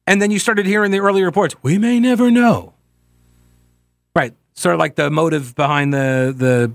And 0.07 0.21
then 0.21 0.31
you 0.31 0.39
started 0.39 0.65
hearing 0.65 0.91
the 0.91 0.99
early 0.99 1.23
reports. 1.23 1.55
We 1.61 1.77
may 1.77 1.99
never 1.99 2.31
know. 2.31 2.73
Right 4.15 4.33
sort 4.53 4.75
of 4.75 4.79
like 4.79 4.95
the 4.95 5.09
motive 5.09 5.55
behind 5.55 5.93
the 5.93 6.33
the 6.35 6.71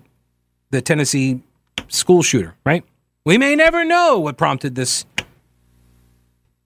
the 0.70 0.82
Tennessee 0.82 1.40
school 1.88 2.22
shooter, 2.22 2.54
right? 2.64 2.84
We 3.24 3.38
may 3.38 3.54
never 3.54 3.84
know 3.84 4.18
what 4.18 4.36
prompted 4.36 4.74
this. 4.74 5.04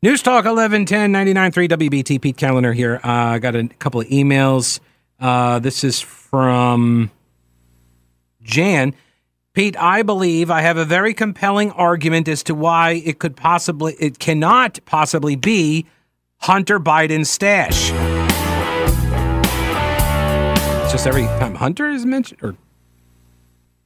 News 0.04 0.20
Talk 0.20 0.46
1110 0.46 1.12
99.3 1.12 1.68
WBT 1.68 2.20
Pete 2.20 2.36
Kaliner 2.36 2.74
here. 2.74 2.96
Uh, 3.04 3.08
I 3.08 3.38
got 3.38 3.54
a 3.54 3.68
couple 3.68 4.00
of 4.00 4.08
emails. 4.08 4.80
Uh, 5.20 5.60
this 5.60 5.84
is 5.84 6.00
from 6.00 7.12
Jan. 8.42 8.96
Pete, 9.52 9.76
I 9.78 10.02
believe 10.02 10.50
I 10.50 10.62
have 10.62 10.76
a 10.76 10.84
very 10.84 11.14
compelling 11.14 11.70
argument 11.70 12.26
as 12.26 12.42
to 12.44 12.54
why 12.54 12.94
it 13.04 13.20
could 13.20 13.36
possibly, 13.36 13.94
it 14.00 14.18
cannot 14.18 14.80
possibly 14.86 15.36
be 15.36 15.86
Hunter 16.38 16.80
Biden's 16.80 17.30
stash 17.30 17.92
It's 20.82 20.90
just 20.90 21.06
every 21.06 21.26
time 21.26 21.54
Hunter 21.54 21.88
is 21.88 22.04
mentioned 22.04 22.42
or 22.42 22.56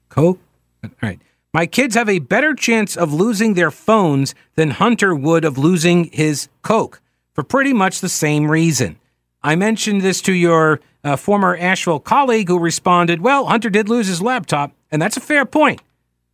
Coke. 0.09 0.41
All 0.83 0.91
right. 1.03 1.21
My 1.57 1.65
kids 1.65 1.95
have 1.95 2.11
a 2.11 2.19
better 2.19 2.53
chance 2.53 2.99
of 2.99 3.15
losing 3.15 3.55
their 3.55 3.71
phones 3.71 4.35
than 4.57 4.73
Hunter 4.73 5.15
would 5.15 5.43
of 5.43 5.57
losing 5.57 6.11
his 6.13 6.51
Coke 6.61 7.01
for 7.33 7.43
pretty 7.43 7.73
much 7.73 8.03
the 8.03 8.11
same 8.11 8.51
reason. 8.51 8.99
I 9.43 9.57
mentioned 9.57 10.03
this 10.03 10.21
to 10.21 10.35
your 10.35 10.81
uh, 11.03 11.17
former 11.17 11.57
Asheville 11.57 11.99
colleague 11.99 12.49
who 12.49 12.59
responded, 12.59 13.23
Well, 13.23 13.47
Hunter 13.47 13.71
did 13.71 13.89
lose 13.89 14.07
his 14.07 14.21
laptop, 14.21 14.73
and 14.93 15.01
that's 15.01 15.17
a 15.17 15.21
fair 15.21 15.47
point. 15.47 15.81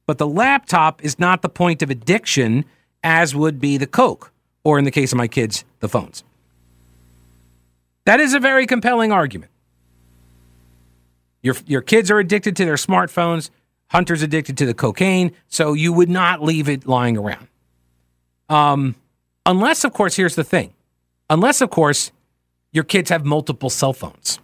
but 0.06 0.18
the 0.18 0.26
laptop 0.26 1.04
is 1.04 1.20
not 1.20 1.40
the 1.42 1.48
point 1.48 1.82
of 1.82 1.90
addiction, 1.90 2.64
as 3.04 3.32
would 3.32 3.60
be 3.60 3.76
the 3.76 3.86
Coke, 3.86 4.32
or 4.64 4.76
in 4.76 4.84
the 4.84 4.90
case 4.90 5.12
of 5.12 5.18
my 5.18 5.28
kids, 5.28 5.64
the 5.78 5.88
phones. 5.88 6.24
That 8.06 8.18
is 8.18 8.34
a 8.34 8.40
very 8.40 8.66
compelling 8.66 9.12
argument. 9.12 9.52
Your, 11.42 11.54
your 11.64 11.80
kids 11.80 12.10
are 12.10 12.18
addicted 12.18 12.56
to 12.56 12.64
their 12.64 12.74
smartphones. 12.74 13.50
Hunter's 13.92 14.22
addicted 14.22 14.56
to 14.56 14.64
the 14.64 14.72
cocaine, 14.72 15.32
so 15.48 15.74
you 15.74 15.92
would 15.92 16.08
not 16.08 16.42
leave 16.42 16.66
it 16.66 16.86
lying 16.86 17.18
around. 17.18 17.46
Um, 18.48 18.94
unless, 19.44 19.84
of 19.84 19.92
course, 19.92 20.16
here's 20.16 20.34
the 20.34 20.44
thing. 20.44 20.72
Unless, 21.28 21.60
of 21.60 21.68
course, 21.68 22.10
your 22.72 22.84
kids 22.84 23.10
have 23.10 23.26
multiple 23.26 23.68
cell 23.68 23.92
phones. 23.92 24.38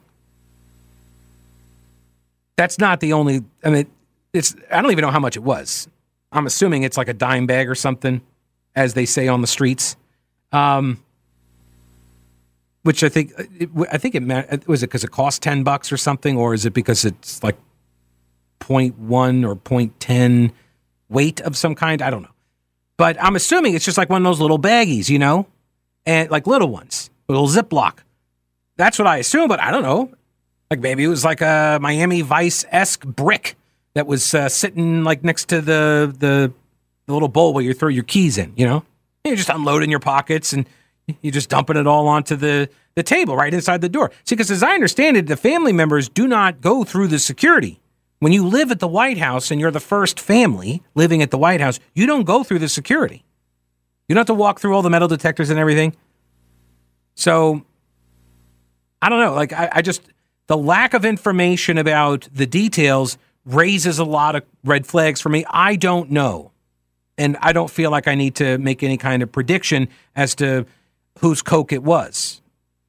That's 2.57 2.79
not 2.79 3.01
the 3.01 3.15
only. 3.15 3.43
I 3.65 3.71
mean, 3.71 3.87
it's. 4.35 4.55
I 4.71 4.83
don't 4.83 4.91
even 4.91 5.03
know 5.03 5.11
how 5.11 5.21
much 5.21 5.37
it 5.37 5.43
was. 5.43 5.89
I'm 6.31 6.45
assuming 6.45 6.83
it's 6.83 6.99
like 6.99 7.09
a 7.09 7.15
dime 7.15 7.47
bag 7.47 7.71
or 7.71 7.75
something, 7.75 8.21
as 8.77 8.93
they 8.93 9.07
say 9.07 9.29
on 9.29 9.41
the 9.41 9.47
streets. 9.47 9.97
Um, 10.53 11.03
which 12.83 13.03
I 13.03 13.09
think 13.09 13.33
I 13.91 13.97
think 13.97 14.15
it 14.15 14.69
was 14.69 14.83
it 14.83 14.89
because 14.89 15.05
it 15.05 15.11
cost 15.11 15.43
ten 15.43 15.63
bucks 15.63 15.91
or 15.91 15.97
something, 15.97 16.37
or 16.37 16.53
is 16.53 16.67
it 16.67 16.75
because 16.75 17.07
it's 17.07 17.43
like 17.43 17.57
0.1 18.69 19.49
or 19.49 19.57
0.10 19.57 20.53
weight 21.09 21.41
of 21.41 21.57
some 21.57 21.75
kind? 21.75 22.03
I 22.03 22.11
don't 22.11 22.23
know, 22.23 22.35
but 22.97 23.23
I'm 23.23 23.37
assuming 23.37 23.75
it's 23.75 23.85
just 23.85 23.99
like 23.99 24.11
one 24.11 24.23
of 24.23 24.25
those 24.25 24.41
little 24.41 24.59
baggies, 24.59 25.09
you 25.09 25.19
know, 25.19 25.47
and 26.07 26.31
like 26.31 26.47
little 26.47 26.69
ones, 26.69 27.11
little 27.29 27.49
Ziploc. 27.49 27.99
That's 28.77 28.99
what 28.99 29.09
I 29.09 29.19
assume, 29.19 29.49
but 29.49 29.61
I 29.61 29.71
don't 29.71 29.83
know. 29.83 30.13
Like 30.71 30.81
maybe 30.81 31.05
it 31.05 31.09
was 31.09 31.25
like 31.25 31.41
a 31.41 31.79
Miami 31.81 32.21
Vice 32.21 32.65
esque 32.71 33.05
brick 33.05 33.57
that 33.95 34.07
was 34.07 34.35
uh, 34.35 34.49
sitting 34.49 35.03
like 35.03 35.25
next 35.25 35.49
to 35.49 35.61
the, 35.61 36.15
the 36.19 36.53
the 37.07 37.15
little 37.15 37.29
bowl 37.29 37.55
where 37.55 37.65
you 37.65 37.73
throw 37.73 37.89
your 37.89 38.05
keys 38.05 38.39
in. 38.39 38.53
You 38.55 38.67
know, 38.67 38.85
you're 39.25 39.35
just 39.35 39.49
unloading 39.49 39.91
your 39.91 39.99
pockets 39.99 40.53
and 40.53 40.69
you're 41.23 41.33
just 41.33 41.49
dumping 41.49 41.77
it 41.77 41.87
all 41.87 42.07
onto 42.07 42.37
the 42.37 42.69
the 42.95 43.03
table 43.03 43.35
right 43.35 43.53
inside 43.53 43.81
the 43.81 43.89
door. 43.89 44.11
See, 44.25 44.35
because 44.35 44.51
as 44.51 44.63
I 44.63 44.73
understand 44.73 45.17
it, 45.17 45.27
the 45.27 45.37
family 45.37 45.73
members 45.73 46.09
do 46.09 46.29
not 46.29 46.61
go 46.61 46.85
through 46.85 47.09
the 47.09 47.19
security. 47.19 47.81
When 48.21 48.33
you 48.33 48.47
live 48.47 48.71
at 48.71 48.81
the 48.81 48.89
White 48.89 49.19
House 49.19 49.51
and 49.51 49.61
you're 49.61 49.71
the 49.71 49.81
first 49.81 50.19
family 50.19 50.83
living 50.95 51.23
at 51.23 51.31
the 51.31 51.39
White 51.39 51.61
House, 51.61 51.79
you 51.95 52.07
don't 52.07 52.25
go 52.25 52.43
through 52.43 52.59
the 52.59 52.69
security. 52.69 53.25
You 54.09 54.15
don't 54.15 54.21
have 54.21 54.27
to 54.27 54.35
walk 54.35 54.61
through 54.61 54.75
all 54.75 54.83
the 54.83 54.91
metal 54.91 55.09
detectors 55.09 55.51
and 55.51 55.59
everything. 55.59 55.95
So 57.15 57.63
I 59.01 59.09
don't 59.09 59.21
know. 59.21 59.35
Like 59.35 59.53
I, 59.53 59.69
I 59.73 59.83
just 59.83 60.03
the 60.47 60.57
lack 60.57 60.95
of 60.95 61.05
information 61.05 61.79
about 61.79 62.29
the 62.33 62.47
details 62.47 63.19
raises 63.45 63.99
a 63.99 64.05
lot 64.05 64.35
of 64.35 64.45
red 64.65 64.87
flags 64.87 65.21
for 65.21 65.29
me. 65.29 65.45
I 65.49 65.77
don't 65.77 66.11
know. 66.11 66.53
And 67.17 67.37
I 67.41 67.53
don't 67.53 67.71
feel 67.71 67.91
like 67.91 68.09
I 68.09 68.15
need 68.15 68.37
to 68.37 68.59
make 68.59 68.83
any 68.83 68.97
kind 68.97 69.23
of 69.23 69.31
prediction 69.33 69.89
as 70.15 70.35
to 70.37 70.67
whose 71.19 71.43
Coke 71.43 71.73
it 71.73 71.83
was. 71.83 72.41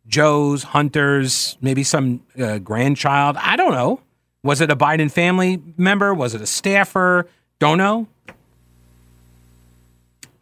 Joe's, 0.08 0.63
Hunter's, 0.63 1.58
maybe 1.62 1.84
some 1.84 2.24
uh, 2.39 2.60
grandchild. 2.60 3.38
I 3.38 3.56
don't 3.56 3.72
know. 3.72 4.02
Was 4.43 4.62
it 4.62 4.71
a 4.71 4.75
Biden 4.75 5.12
family 5.12 5.62
member? 5.78 6.13
Was 6.13 6.34
it 6.34 6.41
a 6.41 6.45
staffer? 6.45 7.28
Don't 7.60 7.78
know. 7.78 8.08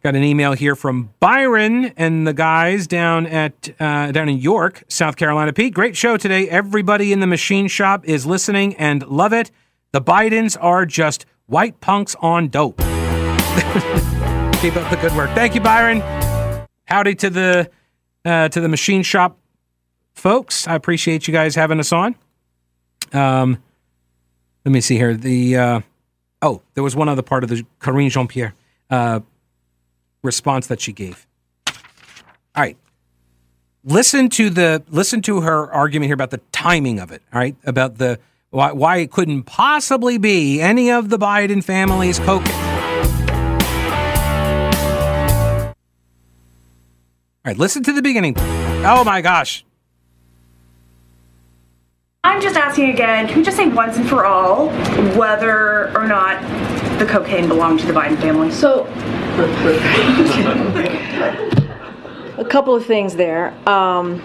Got 0.00 0.14
an 0.14 0.22
email 0.22 0.52
here 0.52 0.76
from 0.76 1.10
Byron 1.18 1.86
and 1.96 2.24
the 2.24 2.32
guys 2.32 2.86
down 2.86 3.26
at 3.26 3.68
uh, 3.80 4.12
down 4.12 4.28
in 4.28 4.38
York, 4.38 4.84
South 4.88 5.16
Carolina. 5.16 5.52
Pete, 5.52 5.74
great 5.74 5.96
show 5.96 6.16
today. 6.16 6.48
Everybody 6.48 7.12
in 7.12 7.18
the 7.18 7.26
machine 7.26 7.66
shop 7.66 8.04
is 8.04 8.24
listening 8.24 8.76
and 8.76 9.04
love 9.08 9.32
it. 9.32 9.50
The 9.90 10.00
Bidens 10.00 10.56
are 10.60 10.86
just 10.86 11.26
white 11.46 11.80
punks 11.80 12.14
on 12.20 12.48
dope. 12.48 12.78
Keep 12.78 14.76
up 14.76 14.88
the 14.90 14.98
good 15.00 15.16
work. 15.16 15.30
Thank 15.30 15.56
you, 15.56 15.60
Byron. 15.60 16.00
Howdy 16.84 17.16
to 17.16 17.30
the 17.30 17.70
uh, 18.24 18.48
to 18.50 18.60
the 18.60 18.68
machine 18.68 19.02
shop 19.02 19.36
folks. 20.14 20.68
I 20.68 20.76
appreciate 20.76 21.26
you 21.26 21.32
guys 21.32 21.56
having 21.56 21.80
us 21.80 21.92
on. 21.92 22.14
Um, 23.12 23.62
let 24.68 24.72
me 24.72 24.82
see 24.82 24.96
here. 24.98 25.14
The 25.14 25.56
uh, 25.56 25.80
oh, 26.42 26.60
there 26.74 26.84
was 26.84 26.94
one 26.94 27.08
other 27.08 27.22
part 27.22 27.42
of 27.42 27.48
the 27.48 27.64
Karine 27.80 28.10
Jean 28.10 28.28
Pierre. 28.28 28.54
Uh, 28.90 29.20
response 30.22 30.66
that 30.66 30.78
she 30.78 30.92
gave. 30.92 31.26
All 31.66 31.74
right. 32.58 32.76
Listen 33.82 34.28
to 34.28 34.50
the 34.50 34.82
listen 34.90 35.22
to 35.22 35.40
her 35.40 35.72
argument 35.72 36.08
here 36.08 36.14
about 36.14 36.32
the 36.32 36.40
timing 36.52 36.98
of 36.98 37.10
it, 37.12 37.22
all 37.32 37.40
right? 37.40 37.56
About 37.64 37.96
the 37.96 38.18
why, 38.50 38.72
why 38.72 38.98
it 38.98 39.10
couldn't 39.10 39.44
possibly 39.44 40.18
be 40.18 40.60
any 40.60 40.90
of 40.90 41.08
the 41.08 41.18
Biden 41.18 41.64
family's 41.64 42.18
cocaine. 42.18 42.54
All 45.64 47.52
right, 47.52 47.56
listen 47.56 47.82
to 47.84 47.92
the 47.94 48.02
beginning. 48.02 48.34
Oh 48.36 49.02
my 49.02 49.22
gosh. 49.22 49.64
I'm 52.24 52.42
just 52.42 52.56
asking 52.56 52.90
again, 52.90 53.28
can 53.28 53.38
we 53.38 53.44
just 53.44 53.56
say 53.56 53.68
once 53.68 53.96
and 53.96 54.08
for 54.08 54.26
all 54.26 54.70
whether 55.16 55.96
or 55.96 56.08
not 56.08 56.40
the 56.98 57.06
cocaine 57.06 57.46
belonged 57.46 57.78
to 57.80 57.86
the 57.86 57.92
Biden 57.92 58.20
family? 58.20 58.50
So 58.50 58.86
a 62.38 62.44
couple 62.44 62.74
of 62.74 62.84
things 62.84 63.14
there. 63.14 63.54
Um, 63.68 64.20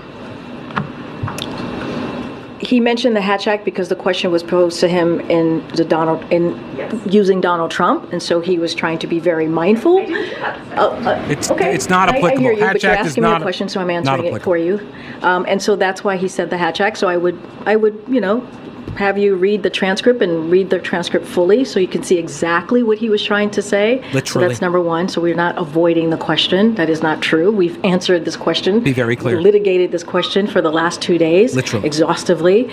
he 2.66 2.80
mentioned 2.80 3.16
the 3.16 3.22
Hatch 3.22 3.48
Act 3.48 3.66
because 3.66 3.90
the 3.90 3.96
question 3.96 4.32
was 4.32 4.44
posed 4.44 4.80
to 4.80 4.88
him 4.88 5.20
in 5.22 5.66
the 5.70 5.84
Donald 5.84 6.24
in 6.32 6.52
yes. 6.76 6.96
using 7.06 7.42
Donald 7.42 7.72
Trump, 7.72 8.12
and 8.12 8.22
so 8.22 8.42
he 8.42 8.58
was 8.58 8.74
trying 8.74 9.00
to 9.00 9.08
be 9.08 9.20
very 9.20 9.48
mindful. 9.48 10.00
Uh, 10.00 10.76
uh, 10.76 11.26
it's 11.30 11.52
okay. 11.52 11.74
It's 11.74 11.90
not 11.90 12.10
applicable. 12.10 12.30
I, 12.30 12.34
I 12.34 12.40
hear 12.40 12.52
you, 12.54 12.64
Hatch 12.64 12.74
but 12.74 12.84
you're 12.84 12.92
asking 12.92 13.24
me 13.24 13.32
a 13.32 13.42
question, 13.42 13.70
so 13.70 13.82
I'm 13.82 13.90
answering 13.90 14.26
it 14.26 14.42
for 14.42 14.58
you. 14.58 14.80
Um, 15.22 15.46
and 15.48 15.62
so 15.62 15.76
that's 15.76 16.04
why 16.04 16.18
he 16.18 16.28
said 16.28 16.50
the 16.50 16.58
Hatch 16.58 16.82
Act. 16.82 16.98
So 16.98 17.08
I 17.08 17.18
would, 17.18 17.40
I 17.66 17.76
would, 17.76 18.02
you 18.08 18.22
know, 18.22 18.48
have 18.96 19.18
you 19.18 19.36
read 19.36 19.64
the 19.64 19.70
transcript 19.70 20.22
and 20.22 20.50
read 20.52 20.70
the 20.70 20.80
transcript 20.80 21.26
fully 21.26 21.66
so 21.66 21.80
you 21.80 21.88
can 21.88 22.04
see 22.04 22.18
exactly 22.18 22.84
what 22.84 22.98
he 22.98 23.10
was 23.10 23.24
trying 23.24 23.50
to 23.52 23.62
say. 23.62 24.02
Literally. 24.14 24.24
So 24.26 24.40
that's 24.40 24.62
number 24.62 24.82
one. 24.82 25.10
So 25.10 25.22
we're 25.22 25.36
not 25.36 25.58
avoiding 25.58 26.10
the 26.10 26.18
question. 26.18 26.76
That 26.76 26.90
is 26.90 27.02
not 27.02 27.22
true. 27.22 27.52
We've 27.52 27.84
answered 27.84 28.26
this 28.26 28.36
question. 28.36 28.82
Be 28.82 28.94
very 28.94 29.16
clear. 29.16 29.42
Litigated 29.42 29.92
this 29.92 30.04
question 30.04 30.48
for 30.48 30.62
the 30.62 30.72
last 30.72 31.02
two 31.02 31.18
days. 31.18 31.56
Literally. 31.56 31.86
Exhaustively. 31.86 32.70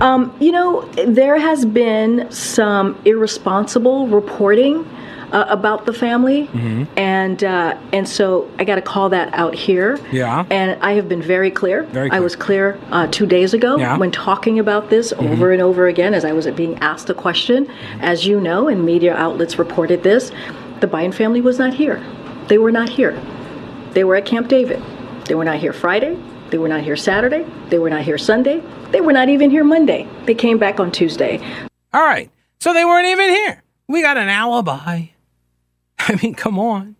Um, 0.00 0.34
you 0.40 0.52
know, 0.52 0.82
there 1.06 1.38
has 1.38 1.64
been 1.64 2.30
some 2.30 3.00
irresponsible 3.04 4.06
reporting 4.08 4.88
uh, 5.34 5.44
about 5.48 5.84
the 5.84 5.92
family, 5.92 6.46
mm-hmm. 6.46 6.84
and 6.96 7.42
uh, 7.42 7.76
and 7.92 8.08
so 8.08 8.48
I 8.58 8.64
got 8.64 8.76
to 8.76 8.82
call 8.82 9.08
that 9.10 9.34
out 9.34 9.54
here. 9.54 9.98
Yeah. 10.12 10.46
And 10.48 10.80
I 10.80 10.92
have 10.92 11.08
been 11.08 11.20
very 11.20 11.50
clear. 11.50 11.82
Very 11.82 12.08
clear. 12.08 12.18
I 12.18 12.22
was 12.22 12.36
clear 12.36 12.78
uh, 12.92 13.08
two 13.08 13.26
days 13.26 13.52
ago 13.52 13.76
yeah. 13.76 13.98
when 13.98 14.12
talking 14.12 14.60
about 14.60 14.90
this 14.90 15.12
mm-hmm. 15.12 15.26
over 15.26 15.52
and 15.52 15.60
over 15.60 15.88
again 15.88 16.14
as 16.14 16.24
I 16.24 16.32
was 16.32 16.46
being 16.52 16.78
asked 16.78 17.10
a 17.10 17.14
question. 17.14 17.66
Mm-hmm. 17.66 18.00
As 18.00 18.26
you 18.26 18.40
know, 18.40 18.68
and 18.68 18.84
media 18.84 19.14
outlets 19.16 19.58
reported 19.58 20.04
this, 20.04 20.30
the 20.80 20.86
Biden 20.86 21.12
family 21.12 21.40
was 21.40 21.58
not 21.58 21.74
here. 21.74 22.02
They 22.46 22.58
were 22.58 22.72
not 22.72 22.88
here. 22.88 23.20
They 23.90 24.04
were 24.04 24.14
at 24.14 24.26
Camp 24.26 24.48
David. 24.48 24.82
They 25.26 25.34
were 25.34 25.44
not 25.44 25.58
here 25.58 25.72
Friday. 25.72 26.16
They 26.50 26.58
were 26.58 26.68
not 26.68 26.82
here 26.82 26.96
Saturday. 26.96 27.44
They 27.70 27.78
were 27.80 27.90
not 27.90 28.02
here 28.02 28.18
Sunday. 28.18 28.62
They 28.92 29.00
were 29.00 29.12
not 29.12 29.28
even 29.28 29.50
here 29.50 29.64
Monday. 29.64 30.06
They 30.26 30.34
came 30.34 30.58
back 30.58 30.78
on 30.78 30.92
Tuesday. 30.92 31.40
All 31.92 32.04
right. 32.04 32.30
So 32.60 32.72
they 32.72 32.84
weren't 32.84 33.08
even 33.08 33.30
here. 33.30 33.62
We 33.88 34.02
got 34.02 34.16
an 34.16 34.28
alibi. 34.28 35.06
I 36.08 36.18
mean, 36.22 36.34
come 36.34 36.58
on. 36.58 36.96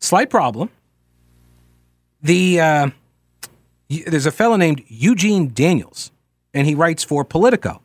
Slight 0.00 0.30
problem. 0.30 0.70
The 2.22 2.60
uh, 2.60 2.90
there's 3.88 4.26
a 4.26 4.30
fellow 4.30 4.56
named 4.56 4.84
Eugene 4.86 5.48
Daniels, 5.52 6.12
and 6.54 6.66
he 6.66 6.74
writes 6.74 7.02
for 7.02 7.24
Politico, 7.24 7.82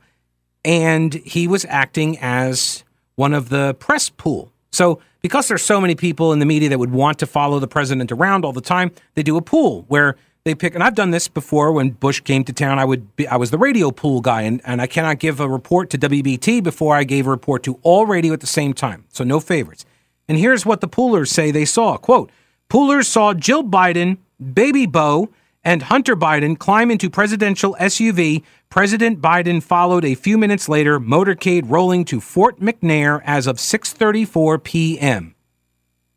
and 0.64 1.14
he 1.14 1.48
was 1.48 1.66
acting 1.66 2.18
as 2.20 2.84
one 3.16 3.34
of 3.34 3.50
the 3.50 3.74
press 3.76 4.10
pool. 4.10 4.52
So 4.72 5.00
because 5.22 5.48
there's 5.48 5.64
so 5.64 5.82
many 5.82 5.96
people 5.96 6.32
in 6.32 6.40
the 6.40 6.46
media 6.46 6.70
that 6.70 6.80
would 6.80 6.92
want 6.92 7.18
to 7.20 7.26
follow 7.26 7.60
the 7.60 7.68
president 7.68 8.12
around 8.12 8.46
all 8.46 8.54
the 8.54 8.62
time, 8.62 8.92
they 9.16 9.24
do 9.24 9.38
a 9.38 9.42
pool 9.42 9.86
where 9.88 10.16
they 10.46 10.54
pick 10.54 10.76
and 10.76 10.84
I've 10.84 10.94
done 10.94 11.10
this 11.10 11.28
before 11.28 11.72
when 11.72 11.90
Bush 11.90 12.22
came 12.22 12.44
to 12.44 12.54
town 12.54 12.78
I 12.78 12.86
would 12.86 13.16
be 13.16 13.28
I 13.28 13.36
was 13.36 13.50
the 13.50 13.58
radio 13.58 13.90
pool 13.90 14.22
guy 14.22 14.44
and, 14.44 14.62
and 14.64 14.80
I 14.80 14.86
cannot 14.86 15.18
give 15.18 15.40
a 15.40 15.50
report 15.50 15.90
to 15.90 15.98
WBT 15.98 16.62
before 16.62 16.96
I 16.96 17.04
gave 17.04 17.26
a 17.26 17.32
report 17.32 17.64
to 17.64 17.80
all 17.82 18.06
radio 18.06 18.32
at 18.32 18.42
the 18.42 18.48
same 18.48 18.74
time 18.74 19.06
so 19.10 19.24
no 19.24 19.40
favorites. 19.40 19.86
And 20.28 20.38
here's 20.38 20.66
what 20.66 20.82
the 20.82 20.88
poolers 20.88 21.30
say 21.30 21.50
they 21.50 21.66
saw. 21.66 21.98
Quote 21.98 22.32
poolers 22.70 23.06
saw 23.06 23.34
Jill 23.34 23.64
Biden 23.64 24.20
baby 24.54 24.86
Beau, 24.86 25.30
and 25.64 25.82
Hunter 25.82 26.16
Biden 26.16 26.60
climb 26.60 26.92
into 26.92 27.10
presidential 27.10 27.76
SUV 27.80 28.44
President 28.70 29.20
Biden 29.20 29.64
followed 29.64 30.06
a 30.06 30.14
few 30.14 30.38
minutes 30.38 30.70
later 30.70 31.00
motorcade 31.00 31.64
rolling 31.66 32.06
to 32.06 32.22
Fort 32.22 32.60
McNair 32.60 33.20
as 33.26 33.48
of 33.48 33.58
6:34 33.58 34.64
p.m. 34.64 35.34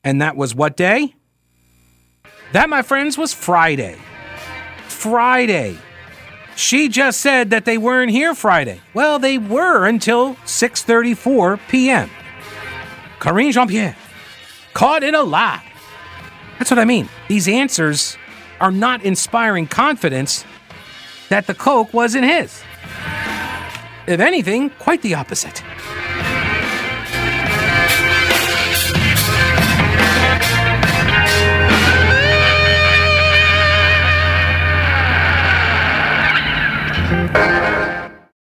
and 0.04 0.20
that 0.20 0.36
was 0.36 0.54
what 0.54 0.76
day? 0.76 1.14
That 2.52 2.68
my 2.68 2.82
friends 2.82 3.16
was 3.16 3.32
Friday 3.32 3.96
Friday. 4.98 5.78
She 6.56 6.88
just 6.88 7.20
said 7.20 7.50
that 7.50 7.64
they 7.64 7.78
weren't 7.78 8.10
here 8.10 8.34
Friday. 8.34 8.80
Well, 8.94 9.20
they 9.20 9.38
were 9.38 9.86
until 9.86 10.34
6:34 10.44 11.60
p.m. 11.68 12.10
Karine 13.20 13.52
Jean-Pierre 13.52 13.96
caught 14.74 15.04
in 15.04 15.14
a 15.14 15.22
lie. 15.22 15.62
That's 16.58 16.70
what 16.70 16.80
I 16.80 16.84
mean. 16.84 17.08
These 17.28 17.46
answers 17.46 18.18
are 18.60 18.72
not 18.72 19.04
inspiring 19.04 19.68
confidence 19.68 20.44
that 21.28 21.46
the 21.46 21.54
coke 21.54 21.94
wasn't 21.94 22.24
his. 22.24 22.62
If 24.08 24.18
anything, 24.18 24.70
quite 24.70 25.02
the 25.02 25.14
opposite. 25.14 25.62